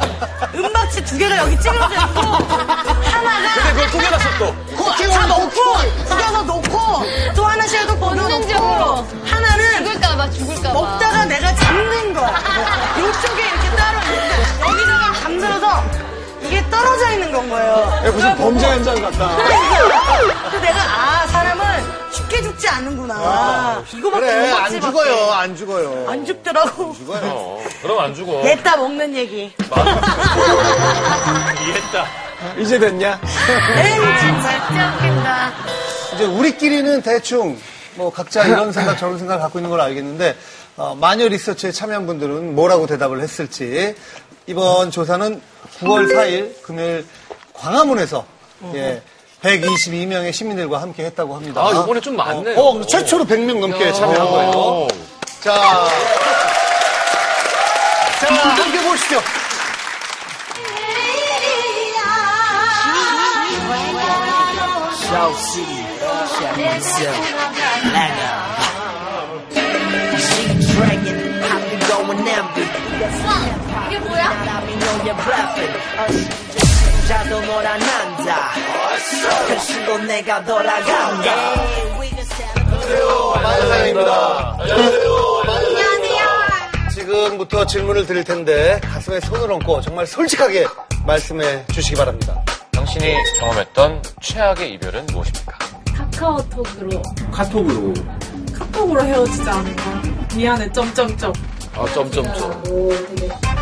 [0.56, 4.56] 은박지 두 개가 여기 찌그러져 있고 하나가 근데 그걸 구겨놨어 또.
[4.76, 5.50] 그, 다 넣고
[6.08, 7.04] 구겨서 놓고
[7.36, 9.08] 또 하나씩 또 걷어 놓고 본능적으로.
[9.26, 10.74] 하나는 죽을까봐, 죽을까봐.
[10.74, 12.30] 먹다가 내가 잠든 거야.
[12.98, 15.84] 이쪽에 이렇게 따로 있는데 여기다가 잠들어서
[16.48, 18.12] 이게 떨어져 있는 건 거예요.
[18.12, 19.36] 무슨 범죄 현장 같다.
[20.50, 21.66] 그래서 내가 아 사람은
[22.12, 23.84] 쉽게 죽지 않는구나.
[23.94, 26.06] 이거밖에 그래, 못안 먹지, 죽어요, 안 죽어요.
[26.10, 26.96] 안 죽더라고.
[27.10, 28.42] 어, 그럼 안 죽어.
[28.44, 29.54] 냈다 먹는 얘기.
[31.62, 32.06] 이해했다.
[32.60, 33.20] 이제 됐냐?
[33.78, 34.68] 에이 진짜.
[34.68, 35.52] 진짜 웃긴다.
[36.16, 37.58] 이제 우리끼리는 대충
[37.96, 40.36] 뭐 각자 이런 생각 저런 생각 갖고 있는 걸 알겠는데
[40.78, 43.96] 어, 마녀 리서치에 참여한 분들은 뭐라고 대답을 했을지
[44.46, 45.42] 이번 조사는
[45.80, 47.06] 9월 4일 금요일
[47.54, 48.26] 광화문에서
[48.74, 49.02] 예,
[49.42, 51.66] 122명의 시민들과 함께 했다고 합니다.
[51.66, 52.60] 아, 이번에 좀 많네요.
[52.60, 54.88] 어, 어, 최초로 100명 넘게 참여한 거예요.
[55.42, 55.54] 자,
[58.20, 59.22] 자 함께 보시죠.
[65.06, 65.86] Show City,
[66.28, 67.16] shout myself,
[67.86, 68.45] She
[72.20, 72.68] empty.
[73.88, 74.30] 이게 뭐야?
[74.30, 75.74] I be on your bluffing.
[77.08, 78.52] 자도 너란 남자.
[79.48, 81.36] 그시고 내가 돌아간다.
[83.44, 84.58] 마녀사연입니다.
[86.94, 90.66] 지금부터 질문을 드릴 텐데 가슴에 손을 얹고 정말 솔직하게
[91.06, 92.42] 말씀해 주시기 바랍니다.
[92.72, 95.58] 당신이 경험했던 최악의 이별은 무엇입니까?
[95.96, 97.02] 카카오톡으로
[97.32, 97.94] 카톡으로.
[98.58, 100.02] 카톡으로 헤어지지 않을까
[100.36, 101.32] 미안해 점점점
[101.78, 102.64] 아, 점점점.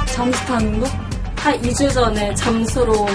[0.06, 0.88] 잠수 타는 거?
[1.38, 3.06] 한 2주 전에 잠수로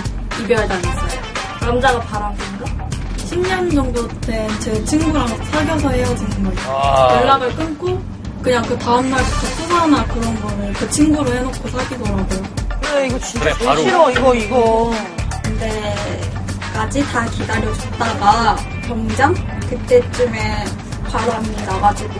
[0.42, 1.20] 이별 당했어요
[1.61, 2.88] 남자가 바람인가?
[3.16, 7.20] 10년 정도 된 제 친구랑 사귀어서 헤어지는 거예요 아.
[7.20, 8.02] 연락을 끊고
[8.42, 12.42] 그냥 그 다음날부터 투사나 그런 거를 그 친구로 해놓고 사귀더라고요
[12.82, 13.80] 그래, 이거 진짜 그래, 바로.
[13.82, 14.94] 싫어, 이거, 이거.
[15.42, 18.56] 근데까지 다 기다려줬다가
[18.87, 19.34] 병장
[19.68, 20.64] 그때쯤에
[21.09, 22.14] 바람이 나가지고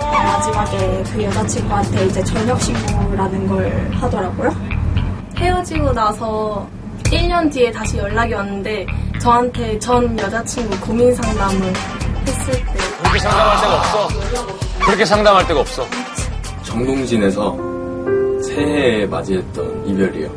[0.00, 4.50] 마지막에 그 여자친구한테 이제 전역 신고라는 걸 하더라고요.
[5.36, 6.66] 헤어지고 나서
[7.04, 8.86] 1년 뒤에 다시 연락이 왔는데
[9.20, 11.72] 저한테 전 여자친구 고민 상담을
[12.26, 14.08] 했을 때 그렇게 상담할 데가 없어.
[14.84, 15.86] 그렇게 상담할 데가 없어.
[16.62, 17.56] 정동진에서
[18.42, 20.30] 새해 맞이했던 이별이에요.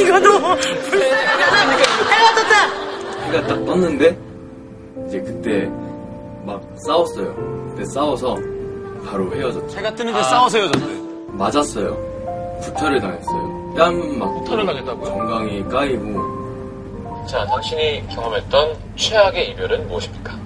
[0.00, 3.26] 이거 너무 해가 떴다!
[3.26, 4.18] 해가 딱 떴는데
[5.08, 5.70] 이제 그때
[6.44, 7.34] 막 싸웠어요.
[7.70, 8.36] 그때 싸워서
[9.06, 9.78] 바로 헤어졌죠.
[9.78, 10.86] 해가 뜨는데 싸워서 헤어졌대.
[11.28, 11.96] 맞았어요.
[12.62, 13.74] 구타를 당했어요.
[13.76, 15.04] 뺨막 구타를 당했다고요?
[15.06, 16.40] 정강이 까이고
[17.28, 20.38] 자, 당신이 경험했던 최악의 이별은 무엇입니까?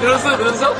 [0.00, 0.74] 그랬어, 그랬어?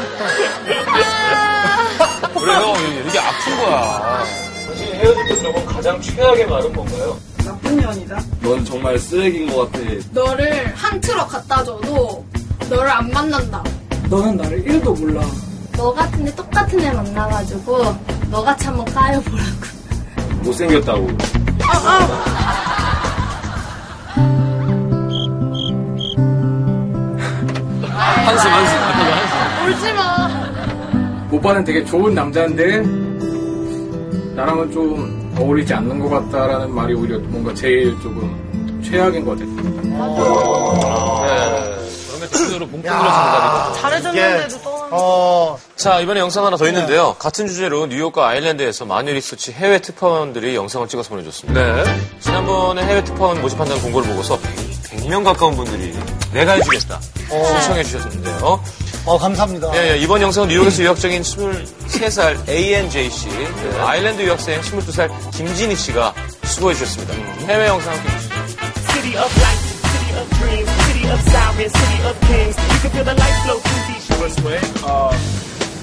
[2.41, 2.75] 그래, 형,
[3.09, 4.25] 이게 아픈 거야.
[4.67, 7.17] 당신이 헤어질 때 들어본 가장 최악의 말은 뭔가요?
[7.45, 8.23] 나쁜 년이다.
[8.41, 9.85] 넌 정말 쓰레기인 것 같아.
[10.13, 12.25] 너를 한 트럭 갖다 줘도
[12.71, 13.63] 너를 안 만난다.
[14.09, 15.23] 너는 나를 1도 몰라.
[15.77, 17.97] 너 같은 애 똑같은 애 만나가지고
[18.31, 19.51] 너같이 한번 까여보라고.
[20.45, 21.09] 못생겼다고.
[21.61, 22.15] 한숨, 한숨.
[28.51, 29.67] 한숨.
[29.67, 30.29] 울지 마.
[31.31, 32.83] 오빠는 되게 좋은 남자인데
[34.37, 39.49] 나랑은 좀 어울리지 않는 것 같다라는 말이 오히려 뭔가 제일 조금 최악인 것 같아요.
[41.23, 41.75] 네.
[42.07, 44.75] 그런 게 대표적으로 뭉뚱그려서 대답이 잘해줬는데도 또.
[44.91, 47.17] 어, 자, 이번에 영상 하나 더 있는데요.
[47.19, 51.61] 같은 주제로 뉴욕과 아일랜드에서 마뉴 리서치 해외 특파원들이 영상을 찍어서 보내줬습니다.
[51.61, 51.85] 네.
[52.21, 54.39] 지난번에 해외 특파원 모집한다는 공고를 보고서
[54.91, 55.93] 100, 명 가까운 분들이
[56.33, 57.01] 내가 해주겠다
[57.61, 58.63] 신청해 주셨는데요.
[59.07, 59.71] 어, 감사합니다.
[59.77, 65.77] 예, 예, 이번 영상은 뉴욕에서 유학 중인 23살 ANJ 씨, 그 아일랜드 유학생 22살 김진희
[65.77, 66.15] 씨가
[66.45, 67.15] 수고해 주셨습니다.
[67.47, 68.35] 해외 영상 함께 보시죠.
[68.93, 72.57] City of light, city of dreams, city of sirens, city of kings.
[72.57, 74.37] You can feel the light flow through these shores.
[74.43, 74.61] way?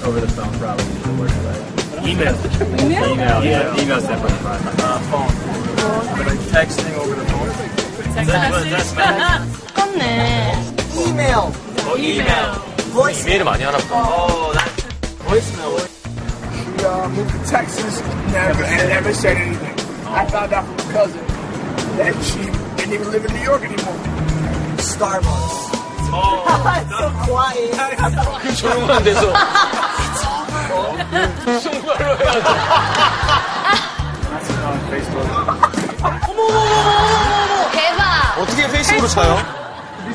[0.03, 0.83] over the phone, probably.
[1.05, 2.09] The worst way.
[2.09, 2.33] Email.
[2.81, 3.45] Email.
[3.45, 4.61] Yeah, email's definitely fine.
[4.81, 5.29] Uh, phone.
[6.17, 7.51] But like texting over the phone.
[9.75, 10.57] 똑같네.
[11.05, 11.35] 이메일.
[11.85, 12.17] 보이
[13.13, 13.21] 스.
[13.23, 14.61] 이메일을 많이 하나 보다.
[15.27, 15.79] Voicemail.
[16.51, 18.01] She uh, moved to Texas,
[18.33, 19.75] never, and never said anything.
[20.07, 21.21] I found out from a cousin
[21.97, 22.39] that she
[22.75, 23.95] didn't even live in New York anymore.
[24.77, 25.71] Starbucks.
[26.11, 27.71] so quiet.
[28.41, 29.21] 그 조용한 데서.
[30.21, 32.41] 정말로 해야죠.
[34.31, 35.27] That's on Facebook.
[37.71, 38.37] 대박.
[38.39, 39.60] 어떻게 페이스북으로 차요?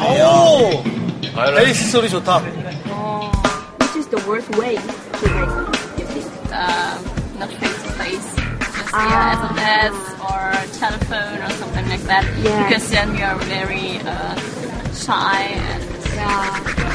[0.00, 0.82] 오!
[1.56, 2.40] 베이스 소리 좋다.
[3.80, 4.82] Which is the worst way to
[5.20, 6.26] break up, you think?
[6.52, 6.98] um,
[7.38, 12.24] not face to face, just via SMS or telephone or something like that.
[12.42, 12.64] Yeah.
[12.68, 14.34] Because then you are very uh,
[14.94, 15.82] shy and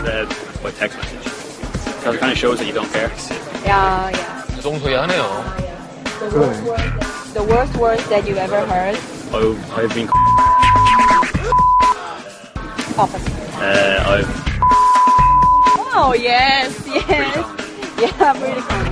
[0.06, 0.28] That,
[0.62, 1.28] what text message?
[2.04, 3.12] So it kind of shows that you don't care.
[3.66, 4.46] Yeah, yeah.
[4.64, 5.24] 동소이하네요.
[6.20, 6.94] The worst word,
[7.35, 8.97] The worst words that you ever heard.
[9.35, 10.09] Oh, I've been.
[12.97, 13.35] Opposite.
[13.59, 14.31] Uh, I've.
[15.97, 17.35] Oh yes, yes.
[18.01, 18.91] Yeah, really funny.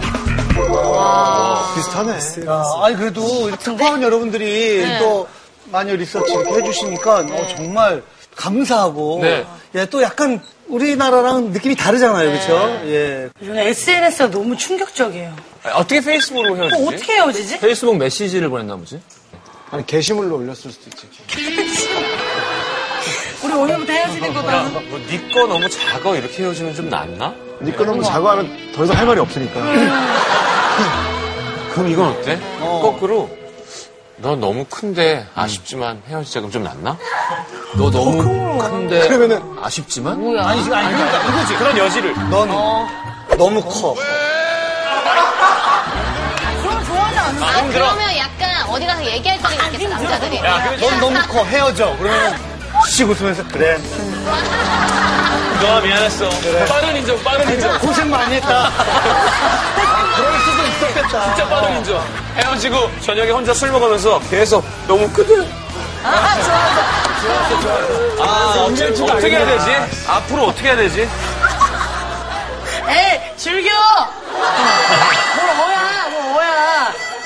[1.74, 2.46] 비슷하네.
[2.46, 5.26] 야, 아니, 그래도 이렇게 특파원 여러분들이 또
[5.70, 8.02] 많이 리서치 이렇게 해주시니까 어, 정말
[8.36, 9.20] 감사하고.
[9.22, 9.46] 네.
[9.74, 12.30] 예, 또 약간 우리나라랑 느낌이 다르잖아요.
[12.30, 12.80] 그렇죠?
[12.86, 13.30] 예.
[13.40, 15.34] 저는 SNS가 너무 충격적이에요.
[15.64, 16.82] 아니, 어떻게 페이스북으로 어, 헤어지지?
[16.88, 17.58] 어떻게 헤어지지?
[17.60, 19.00] 페이스북 메시지를 보냈나 보지?
[19.70, 21.08] 아니, 게시물로 올렸을 수도 있지.
[23.44, 24.62] 우리 오늘부터 헤어지는 거다.
[24.64, 27.32] 뭐, 네거 너무 작아 이렇게 헤어지면 좀 낫나?
[27.62, 29.60] 이제 끊으면 자고 하면 더 이상 할 말이 없으니까.
[31.72, 32.38] 그럼 이건 어때?
[32.60, 33.30] 거꾸로
[34.18, 36.96] 너 너무 큰데 아쉽지만 헤어지자 그럼 좀 낫나?
[37.76, 40.46] 너 너무 큰데 그러면은 아쉽지만 뭐야?
[40.46, 41.54] 아니, 지금 아니, 그러니까 이거지.
[41.54, 42.48] 그런 여지를 넌
[43.38, 43.94] 너무 커.
[47.40, 50.40] 않는 아, 그러면 약간 어디 가서 얘기할 거리가 있겠다, 남자들이.
[50.80, 51.44] 넌 너무 커.
[51.44, 51.94] 헤어져.
[51.98, 52.36] 그러면
[52.88, 53.78] 씩 웃으면서 그래.
[55.60, 56.28] 너가 미안했어.
[56.68, 57.78] 빠른 인정, 빠른 인정.
[57.78, 58.70] 고생 많이 했다.
[60.16, 61.34] 그럴 수도 있었겠다.
[61.34, 62.04] 진짜 빠른 인정.
[62.36, 65.34] 헤어지고 저녁에 혼자 술 먹으면서 계속 너무 크대.
[66.04, 66.36] 아,
[68.66, 69.76] 어째- 어떻게 해야 되지?
[70.08, 71.02] 앞으로 어떻게 해야 되지?
[72.88, 73.70] 에이, 즐겨!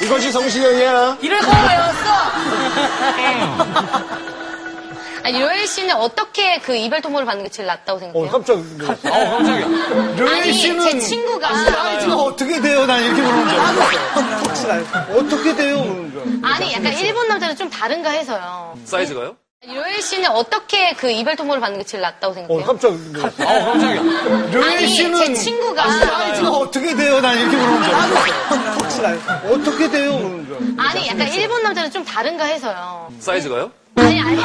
[0.02, 1.18] 이것이 성시경이야.
[1.20, 2.06] 이럴 거였어.
[5.24, 8.28] 아니, 요엘 씨는 어떻게 그 이별 통보를 받는 게 제일 낫다고 생각해요?
[8.28, 9.08] 어, 깜짝 놀랐어.
[9.08, 9.66] 어, 깜짝이야.
[10.16, 11.52] 료엘 아니, 씨는 제 친구가.
[11.64, 12.86] 사이즈가 어떻게 돼요?
[12.86, 13.48] 난 이렇게 물어본
[14.54, 14.98] 줄 알았어.
[15.18, 15.82] 어떻게 돼요?
[15.82, 16.54] 그러는 줄 알았어.
[16.64, 18.78] 아니, 약간 일본 남자는 좀 다른가 해서요.
[18.84, 19.36] 사이즈가요?
[19.66, 22.62] 요엘 씨는 어떻게 그 이별 통보를 받는 게 제일 낫다고 생각해요?
[22.62, 23.42] 어, 깜짝 놀랐어.
[23.42, 24.64] 어, 깜짝이야.
[24.64, 25.90] 아니, 씨는 제 친구가.
[25.90, 27.20] 사이즈가 어떻게 돼요?
[27.20, 27.82] 난 이렇게 물어본
[28.90, 29.32] 줄 알았어.
[29.54, 30.18] 어떻게 돼요?
[30.18, 30.98] 그러는 줄 알았어.
[30.98, 33.10] 아니, 약간 일본 남자는 좀 다른가 해서요.
[33.18, 33.72] 사이즈가요?
[33.96, 34.36] 아니, 아니.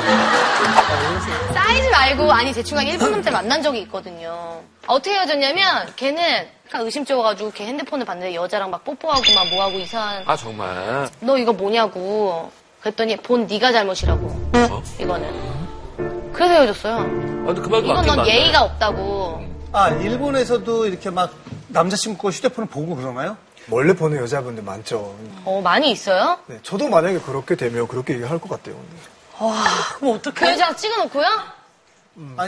[1.53, 4.61] 사이즈 말고, 아니, 제 친구가 일본 남자 만난 적이 있거든요.
[4.87, 10.37] 어떻게 헤어졌냐면, 걔는 약간 의심쩍어가지고 걔 핸드폰을 봤는데 여자랑 막 뽀뽀하고 막 뭐하고 이상한, 아
[10.37, 11.09] 정말.
[11.19, 12.49] 너 이거 뭐냐고.
[12.81, 14.25] 그랬더니 본 네가 잘못이라고.
[14.53, 14.83] 어?
[14.99, 16.31] 이거는.
[16.33, 16.95] 그래서 헤어졌어요.
[16.95, 18.29] 아, 근데 그 말도 이건 넌 맞네.
[18.29, 19.43] 예의가 없다고.
[19.71, 21.31] 아, 일본에서도 이렇게 막
[21.67, 23.37] 남자친구 거 휴대폰을 보고 그러나요?
[23.69, 25.15] 원래 보는 여자분들 많죠.
[25.45, 26.39] 어, 많이 있어요?
[26.47, 28.75] 네, 저도 만약에 그렇게 되면 그렇게 얘기할 것 같아요.
[28.75, 28.95] 근데.
[29.39, 29.63] 와,
[29.97, 30.35] 그럼 어떡해?
[30.35, 31.25] 그 여자 찍어놓고요?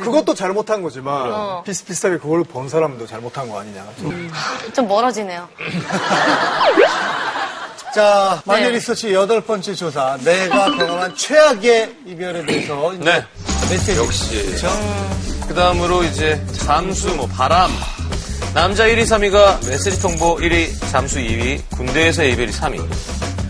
[0.02, 1.64] 그것도 잘못한 거지만 어.
[1.64, 3.86] 비슷비슷하게 그걸 본 사람도 잘못한 거 아니냐.
[4.74, 5.48] 좀 멀어지네요.
[7.94, 8.72] 자, 마녀 네.
[8.72, 10.18] 리서치 여덟 번째 조사.
[10.24, 13.24] 내가 경험한 최악의 이별에 대해서 이제 네.
[13.70, 13.98] 메시지.
[13.98, 14.56] 역시.
[15.48, 17.70] 그 다음으로 이제 잠수, 뭐 바람.
[18.56, 22.84] 남자 1위, 3위가 메시지 통보 1위, 잠수 2위, 군대에서의 이별이 3위.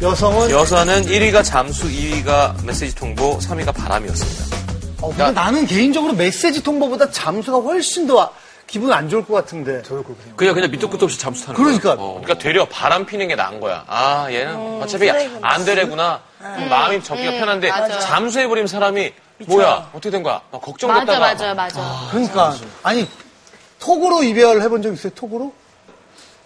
[0.01, 4.57] 여성은 여사는 1위가 잠수, 2위가 메시지 통보, 3위가 바람이었습니다.
[5.01, 8.33] 어, 근데 나는 개인적으로 메시지 통보보다 잠수가 훨씬 더
[8.73, 9.83] 기분 안 좋을 것 같은데.
[9.83, 10.35] 저도 그렇게 생각해요.
[10.35, 11.91] 그냥 그냥 밑도 끝도 없이 잠수 타는 그러니까.
[11.93, 13.83] 어, 그러니까 되려 바람 피는 게 나은 거야.
[13.85, 16.23] 아, 얘는 어차피 안 되래구나.
[16.39, 17.99] 마음이 접기가 편한데 맞아.
[17.99, 19.13] 잠수해버리면 사람이
[19.45, 19.91] 뭐야?
[19.93, 20.41] 어떻게 된 거야?
[20.51, 22.07] 막 걱정됐다가 맞아, 맞아, 맞아.
[22.09, 23.07] 그러니까 아니
[23.79, 25.13] 톡으로 이별해본 적 있어요?
[25.13, 25.53] 톡으로?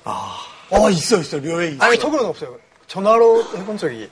[0.04, 0.38] 아,
[0.70, 1.86] 어 있어 있어 료에 있어.
[1.86, 2.58] 아니, 톡으로는 없어요.
[2.88, 4.10] 전화로 해본 적이.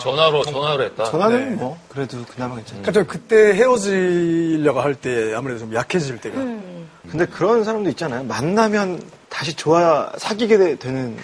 [0.00, 1.04] 전화로 전화로 했다.
[1.04, 2.82] 전화는 뭐 그래도 그나마 괜찮아.
[2.82, 6.36] 그러니까 저 그때 헤어지려고 할 때 아무래도 좀 약해질 때가.
[7.10, 8.24] 근데 그런 사람도 있잖아요.
[8.24, 11.16] 만나면 다시 좋아 사귀게 되- 되는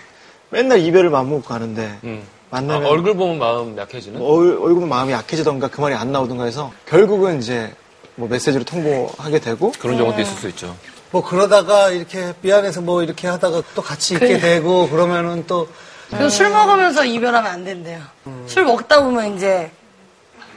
[0.51, 2.23] 맨날 이별을 마음먹고 가는데 음.
[2.51, 4.19] 아, 만나면 얼굴 보면 마음 약해지는?
[4.21, 7.75] 뭐 얼, 얼굴 마음이 약해지던가 그 말이 안 나오던가 해서 결국은 이제
[8.15, 10.77] 뭐 메시지로 통보하게 되고 그런 경우도 있을 수 있죠.
[11.11, 15.69] 뭐 그러다가 이렇게 미안해서 뭐 이렇게 하다가 또 같이 있게 되고 그러면은 또
[16.15, 18.01] 그리고 술 먹으면서 이별하면 안 된대요.
[18.47, 19.71] 술 먹다 보면 이제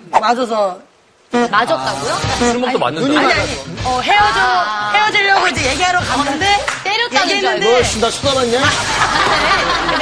[0.10, 0.80] 맞아서
[1.32, 2.14] 맞았다고요?
[2.40, 3.20] 술 먹도 맞는다.
[3.20, 3.52] 아니 아니
[3.86, 6.46] 어, 헤어져 헤어지려고 이제 얘기하러 갔는데
[6.84, 8.00] 때렸다는 줄 얘기했는데 알고.
[8.00, 8.60] 나 쳐다봤냐?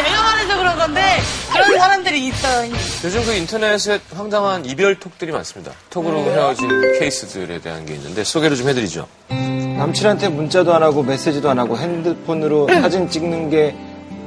[0.04, 2.72] 내가 말해서 그런 건데 그런 사람들이 있어요.
[3.04, 5.72] 요즘 그 인터넷에 황당한 이별 톡들이 많습니다.
[5.89, 9.08] 톡으로 헤어진 케이스들에 대한 게 있는데 소개를 좀 해드리죠.
[9.30, 13.76] 남친한테 문자도 안 하고 메시지도 안 하고 핸드폰으로 사진 찍는 게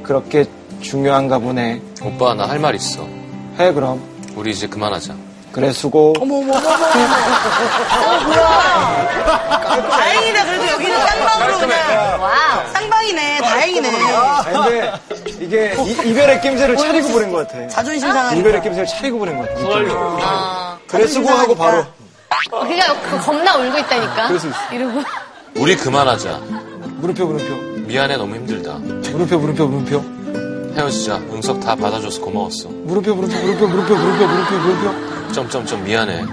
[0.02, 0.46] 그렇게
[0.80, 1.80] 중요한가 보네.
[2.02, 3.06] 오빠 나 할 말 있어.
[3.58, 4.00] 해 그럼.
[4.36, 5.14] 우리 이제 그만하자.
[5.52, 6.14] 그래 수고.
[6.20, 6.76] 어머 어머 어머 어머.
[8.06, 9.88] 어 뭐야.
[9.90, 12.20] 다행이다 그래도 여기는 쌍방으로 그냥.
[12.20, 12.72] 와우.
[12.72, 13.88] 쌍방이네 다행이네.
[13.88, 14.92] 아니, 근데
[15.40, 17.66] 이게 이별의 낌새를 차리고 보낸 것 같아.
[17.68, 18.36] 자존심 상하니까.
[18.40, 19.60] 이별의 낌새를 차리고 보낸 것 같아.
[20.20, 20.78] 아.
[20.86, 21.84] 그래 수고하고 바로.
[22.50, 24.26] 그러니까 그 겁나 울고 있다니까.
[24.28, 24.56] 그럴 수 있어.
[24.72, 25.02] 이러고.
[25.56, 26.38] 우리 그만하자.
[27.00, 27.54] 물음표 물음표.
[27.88, 28.74] 미안해 너무 힘들다.
[28.74, 30.17] 물음표 물음표 물음표.
[30.78, 31.16] 헤어지자.
[31.32, 32.68] 응석 다 받아줘서 고마웠어.
[32.68, 35.32] 물음표 물음표 물음표 물음표 물음표 물음표 물음표.
[35.32, 36.24] 점점점 미안해.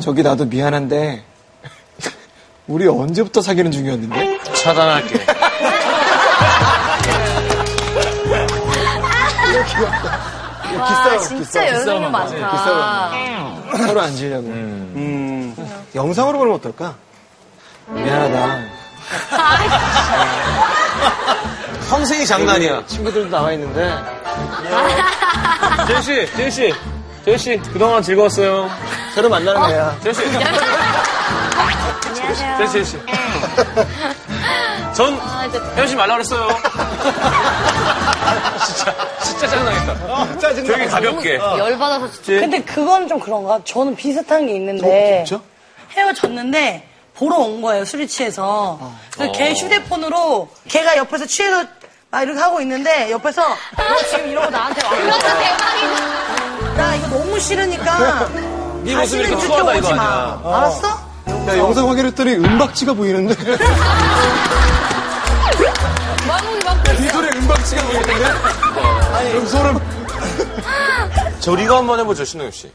[0.00, 1.24] 저기 나도 미안한데
[2.66, 4.38] 우리 언제부터 사귀는 중이었는데?
[4.54, 5.24] 차단할게.
[10.78, 13.10] 와, 진짜 종류 많다.
[13.86, 14.46] 서로 안 지려고.
[14.48, 15.54] 음.
[15.94, 16.96] 영상으로 보면 어떨까?
[17.88, 18.77] 미안하다.
[21.88, 22.84] 성생이 장난이야.
[22.86, 23.94] 친구들도 나와 있는데
[25.86, 26.74] 제시, 제시,
[27.24, 28.70] 제시, 그동안 즐거웠어요.
[29.14, 29.96] 새로 만나는 거야.
[30.02, 30.68] 제시, 안녕하세요.
[32.56, 32.98] 제시, 제시.
[34.94, 36.48] 전 아, 이제 헤어지지 말라 그랬어요.
[38.66, 40.38] 진짜, 진짜 짜증나겠다.
[40.38, 40.72] 짜증나.
[40.76, 41.36] 되게 가볍게.
[41.36, 42.40] 열받아서 진짜.
[42.40, 43.60] 근데 그건 좀 그런가?
[43.64, 45.24] 저는 비슷한 게 있는데.
[45.26, 45.42] 진짜?
[45.96, 46.87] 헤어졌는데
[47.18, 48.78] 보러 온 거예요, 술이 취해서.
[49.12, 49.52] 그래서 걔 어.
[49.52, 51.64] 휴대폰으로 걔가 옆에서 취해서
[52.10, 53.42] 막 이렇게 하고 있는데 옆에서
[53.76, 54.92] 너 지금 이러고 나한테 와.
[56.76, 58.28] 나 이거 너무 싫으니까.
[58.84, 60.02] 네 모습이 다시는 이렇게 이렇게 추하다 오지 마.
[60.02, 60.40] 아니야.
[60.44, 60.88] 알았어?
[61.48, 63.34] 야, 영상 확인했더니 은박지가 보이는데.
[66.28, 68.24] 마음이 막이 소리에 은박지가 보이는데?
[69.12, 69.80] 아니, 소름.
[71.40, 72.70] 저 우리 이거 한번 해보죠, 신동엽 씨.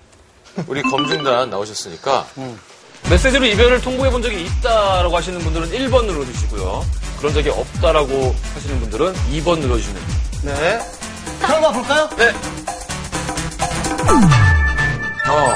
[0.68, 2.26] 우리 검증단 나오셨으니까.
[3.10, 6.84] 메시지로 이별을 통보해 본 적이 있다라고 하시는 분들은 1번 눌러주시고요.
[7.20, 10.54] 그런 적이 없다라고 하시는 분들은 2번 눌러주시면 됩니다.
[10.62, 10.80] 네.
[11.46, 12.10] 결과 볼까요?
[12.18, 12.30] 네.
[15.30, 15.54] 어.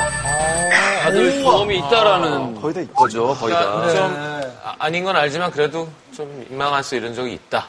[1.03, 2.93] 다들 경험이 있다라는 거의 다 있죠.
[2.93, 3.65] 거죠, 거의 다.
[3.65, 7.67] 그러니까 좀 아, 아닌 건 알지만 그래도 좀 민망할 수 이런 적이 있다.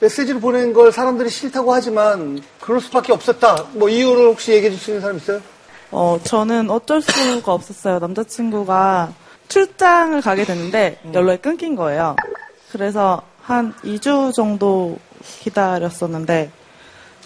[0.00, 3.64] 메시지를 보낸 걸 사람들이 싫다고 하지만 그럴 수밖에 없었다.
[3.72, 5.40] 뭐 이유를 혹시 얘기해 줄 수 있는 사람 있어요?
[5.92, 7.98] 어, 저는 어쩔 수가 없었어요.
[7.98, 9.12] 남자친구가
[9.48, 12.14] 출장을 가게 됐는데 연락이 끊긴 거예요.
[12.70, 14.98] 그래서 한 2주 정도
[15.40, 16.50] 기다렸었는데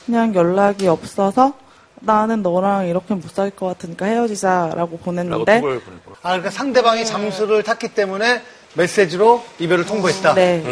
[0.07, 1.53] 그냥 연락이 없어서
[2.01, 5.63] 나는 너랑 이렇게 못 살 것 같으니까 헤어지자라고 라고 보냈는데.
[6.23, 8.43] 아, 그러니까 상대방이 잠수를 탔기 때문에
[8.75, 10.35] 메시지로 이별을 통보했다.
[10.35, 10.63] 네.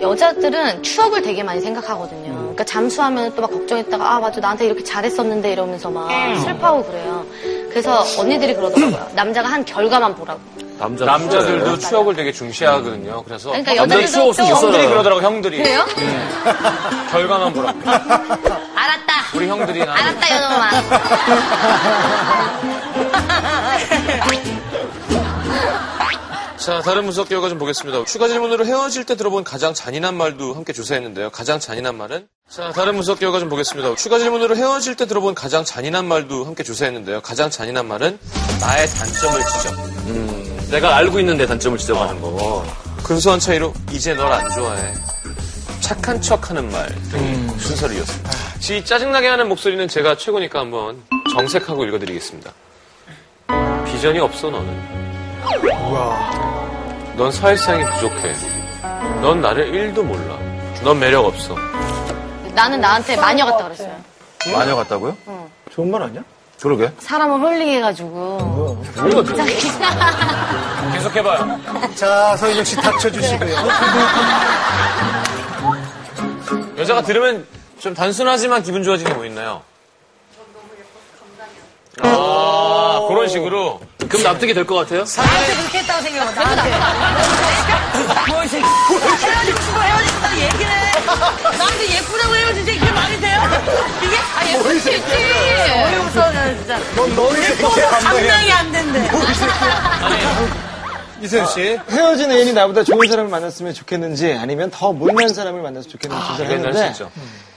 [0.00, 2.39] 여자들은 추억을 되게 많이 생각하거든요.
[2.60, 6.08] 그러니까 잠수하면 또 막 걱정했다가 아 맞아 나한테 이렇게 잘했었는데 이러면서 막
[6.44, 7.24] 슬퍼하고 그래요.
[7.70, 9.08] 그래서 언니들이 그러더라고요.
[9.14, 10.40] 남자가 한 결과만 보라고.
[10.78, 13.22] 남자 남자들도 추억을 되게 중시하거든요.
[13.24, 14.86] 그래서 그러니까 여자들도 또못 형들이.
[14.88, 15.56] 그러더라고, 형들이.
[15.58, 15.84] 그래요?
[17.10, 17.78] 결과만 보라고.
[17.84, 19.12] 알았다.
[19.34, 20.70] 우리 형들이 나 알았다 이놈아.
[26.70, 28.04] 자, 다른 분석 결과 좀 보겠습니다.
[28.04, 31.30] 추가 질문으로 헤어질 때 들어본 가장 잔인한 말도 함께 조사했는데요.
[31.30, 32.28] 가장 잔인한 말은?
[32.48, 33.96] 자, 다른 분석 결과 좀 보겠습니다.
[33.96, 37.22] 추가 질문으로 헤어질 때 들어본 가장 잔인한 말도 함께 조사했는데요.
[37.22, 38.16] 가장 잔인한 말은
[38.60, 39.78] 나의 단점을 지적.
[40.10, 42.64] 음, 내가 알고 있는데 단점을 지적하는 거.
[43.02, 44.94] 근소한 차이로 이제 널 안 좋아해.
[45.80, 48.30] 착한 척 하는 말 등이 순서를 이었습니다.
[48.60, 51.02] 지 짜증나게 하는 목소리는 제가 최고니까 한번
[51.32, 52.52] 정색하고 읽어드리겠습니다.
[53.86, 55.00] 비전이 없어 너는.
[57.16, 58.34] 넌 사회성이 부족해.
[59.20, 60.38] 넌 나를 1도 몰라.
[60.82, 61.54] 넌 매력 없어.
[62.54, 63.94] 나는 나한테 마녀 같다 그랬어요.
[64.52, 65.16] 마녀 같다고요?
[65.72, 66.22] 좋은 말 아니야?
[66.60, 66.90] 그러게.
[66.98, 68.84] 사람을 홀링해가지고.
[69.26, 70.92] 진짜 이상.
[70.92, 71.60] 계속해봐요.
[71.94, 73.56] 자, 서인영 씨 닥쳐주시고요.
[76.78, 77.46] 여자가 들으면
[77.78, 79.62] 좀 단순하지만 기분 좋아지는 게 뭐 있나요?
[82.02, 82.06] 아,
[83.10, 83.80] 그런 식으로.
[84.08, 85.04] 그럼 납득이 될 것 같아요?
[85.16, 86.34] 나한테 그렇게 했다고 생각해.
[86.34, 88.30] 나한테.
[88.32, 88.64] 뭐, 이 새끼.
[88.64, 90.92] 헤어지고 싶어 헤어진다 얘기를 해.
[91.58, 93.40] 나한테 예쁘다고 헤어지지 이게 말이 돼요?
[94.02, 94.16] 이게?
[94.36, 95.12] 아, 예쁠 수 있지.
[95.12, 96.78] 어이없어, 나 진짜.
[96.96, 99.10] 넌 너희 예뻐서 감당이 안 된대.
[101.22, 101.78] 이세윤 씨.
[101.90, 106.46] 헤어진 애인이 나보다 좋은 사람을 만났으면 좋겠는지 아니면 더 못난 사람을 만났으면 좋겠는지 아, 조사를
[106.46, 107.10] 이건 할수 했는데 있죠.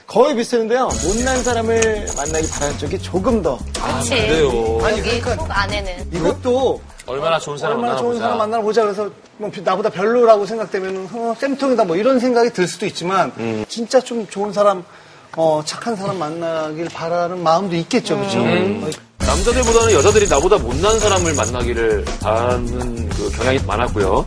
[0.06, 0.88] 거의 비슷했는데요.
[1.04, 4.10] 못난 사람을 만나기 바라는 쪽이 조금 더 그치.
[4.10, 4.80] 그래요.
[4.84, 6.08] 아니, 여기 그러니까 속 안에는.
[6.12, 8.82] 이것도 얼마나 좋은 사람 얼마나 좋은 사람 만나보자.
[8.82, 13.64] 만나보자 그래서 뭐 나보다 별로라고 생각되면 어, 쌤통이다 뭐 이런 생각이 들 수도 있지만 음.
[13.68, 14.84] 진짜 좀 좋은 사람
[15.36, 18.84] 어, 착한 사람 만나길 바라는 마음도 있겠죠 그죠 음.
[18.86, 24.26] 어, 남자들보다는 여자들이 나보다 못난 사람을 만나기를 바라는 그 경향이 많았고요.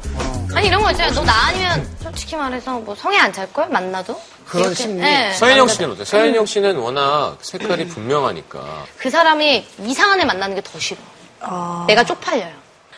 [0.54, 1.14] 아니 이런 거 있잖아요.
[1.14, 4.20] 너 나 아니면 솔직히 말해서 뭐 성에 안 찰걸 만나도.
[4.48, 5.02] 그런 심리.
[5.02, 5.68] 네, 서현영.
[5.68, 6.06] 씨는 어때요?
[6.06, 8.86] 서현영 씨는 워낙 색깔이 분명하니까.
[8.98, 11.00] 그 사람이 이상한 애 만나는 게 더 싫어.
[11.88, 12.54] 내가 쪽팔려요.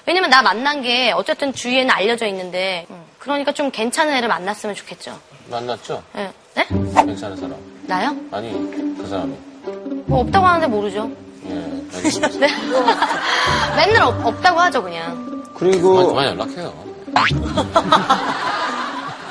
[0.05, 2.85] 왜냐면 나 만난 게 어쨌든 주위에는 알려져 있는데
[3.19, 5.19] 그러니까 좀 괜찮은 애를 만났으면 좋겠죠.
[5.49, 6.01] 만났죠?
[6.17, 6.31] 예.
[6.55, 6.65] 네?
[6.67, 7.55] 괜찮은 사람.
[7.83, 8.15] 나요?
[8.31, 8.51] 아니,
[8.97, 9.35] 그 사람이.
[10.05, 11.09] 뭐 없다고 하는데 모르죠.
[11.47, 11.53] 예,
[11.97, 12.39] 알겠습니다.
[12.39, 12.47] 네.
[13.75, 15.43] 맨날 없, 없다고 하죠 그냥.
[15.55, 16.73] 그리고 그만 연락해요.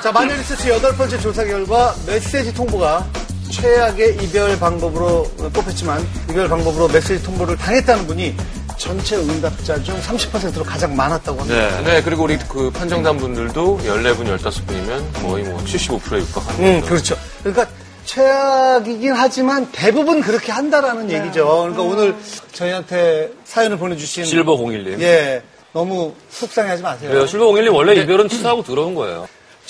[0.01, 3.05] 자 마녀 리서치 여덟 번째 조사 결과 메시지 통보가
[3.51, 5.23] 최악의 이별 방법으로
[5.53, 8.35] 뽑혔지만 이별 방법으로 메시지 통보를 당했다는 분이
[8.77, 11.81] 전체 응답자 중 30%로 가장 많았다고 합니다.
[11.81, 11.95] 네.
[11.95, 16.87] 네, 그리고 우리 그 판정단 분들도 14분, 15분이면 거의 뭐 75%에 육박하는 음, 거죠.
[16.87, 17.17] 그렇죠.
[17.43, 17.67] 그러니까
[18.05, 21.45] 최악이긴 하지만 대부분 그렇게 한다라는 얘기죠.
[21.63, 22.15] 그러니까 오늘
[22.53, 25.01] 저희한테 사연을 보내주신 실버 01님.
[25.01, 25.43] 예,
[25.73, 27.25] 너무 속상해하지 마세요.
[27.25, 29.27] 실버 01님 원래 이별은 치사하고 들어온 거예요.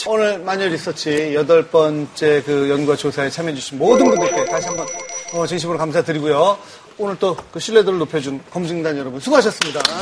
[0.07, 4.85] 오늘 마녀 리서치 여덟 번째 그 연구와 조사에 참여해주신 모든 분들께 다시 한번
[5.33, 6.57] 어, 진심으로 감사드리고요.
[6.97, 9.81] 오늘 또 그 신뢰도를 높여준 검증단 여러분 수고하셨습니다.
[9.81, 9.93] 자,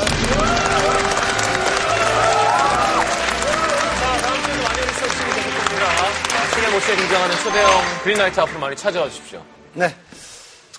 [4.22, 5.86] 다음 주에도 마녀 리서치 계속됩니다.
[6.54, 7.72] 신의 모습에 등장하는 초대형
[8.04, 9.43] 그린라이트 앞으로 많이 찾아와 주십시오.
[9.74, 9.95] 네.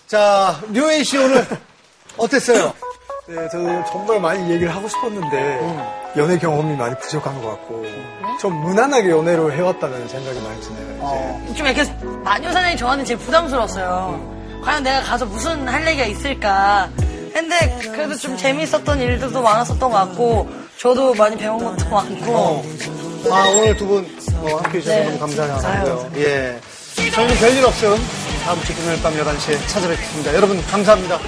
[0.06, 1.46] 자, 류에이 씨 오늘
[2.16, 2.72] 어땠어요?
[3.28, 5.60] 네, 저도 정말 많이 얘기를 하고 싶었는데
[6.16, 7.84] 연애 경험이 많이 부족한 것 같고
[8.40, 11.42] 좀 무난하게 연애를 해왔다는 생각이 많이 드네요.
[11.44, 11.54] 이제.
[11.54, 11.84] 좀 이렇게
[12.24, 14.60] 마녀 사냥이 저한테 제일 부담스러웠어요.
[14.64, 16.88] 과연 내가 가서 무슨 할 얘기가 있을까.
[17.34, 20.48] 근데 그래도 좀 재밌었던 일들도 많았었던 것 같고
[20.78, 22.64] 저도 많이 배운 것도 많고
[23.30, 24.06] 아, 오늘 두분
[24.42, 25.04] 함께 해 주셔서 네.
[25.04, 26.10] 너무 감사하고요.
[26.16, 26.58] 예.
[27.12, 27.94] 저희는 별일 없음
[28.44, 30.34] 다음 주 금요일 밤 11시에 찾아뵙겠습니다.
[30.34, 31.18] 여러분, 감사합니다.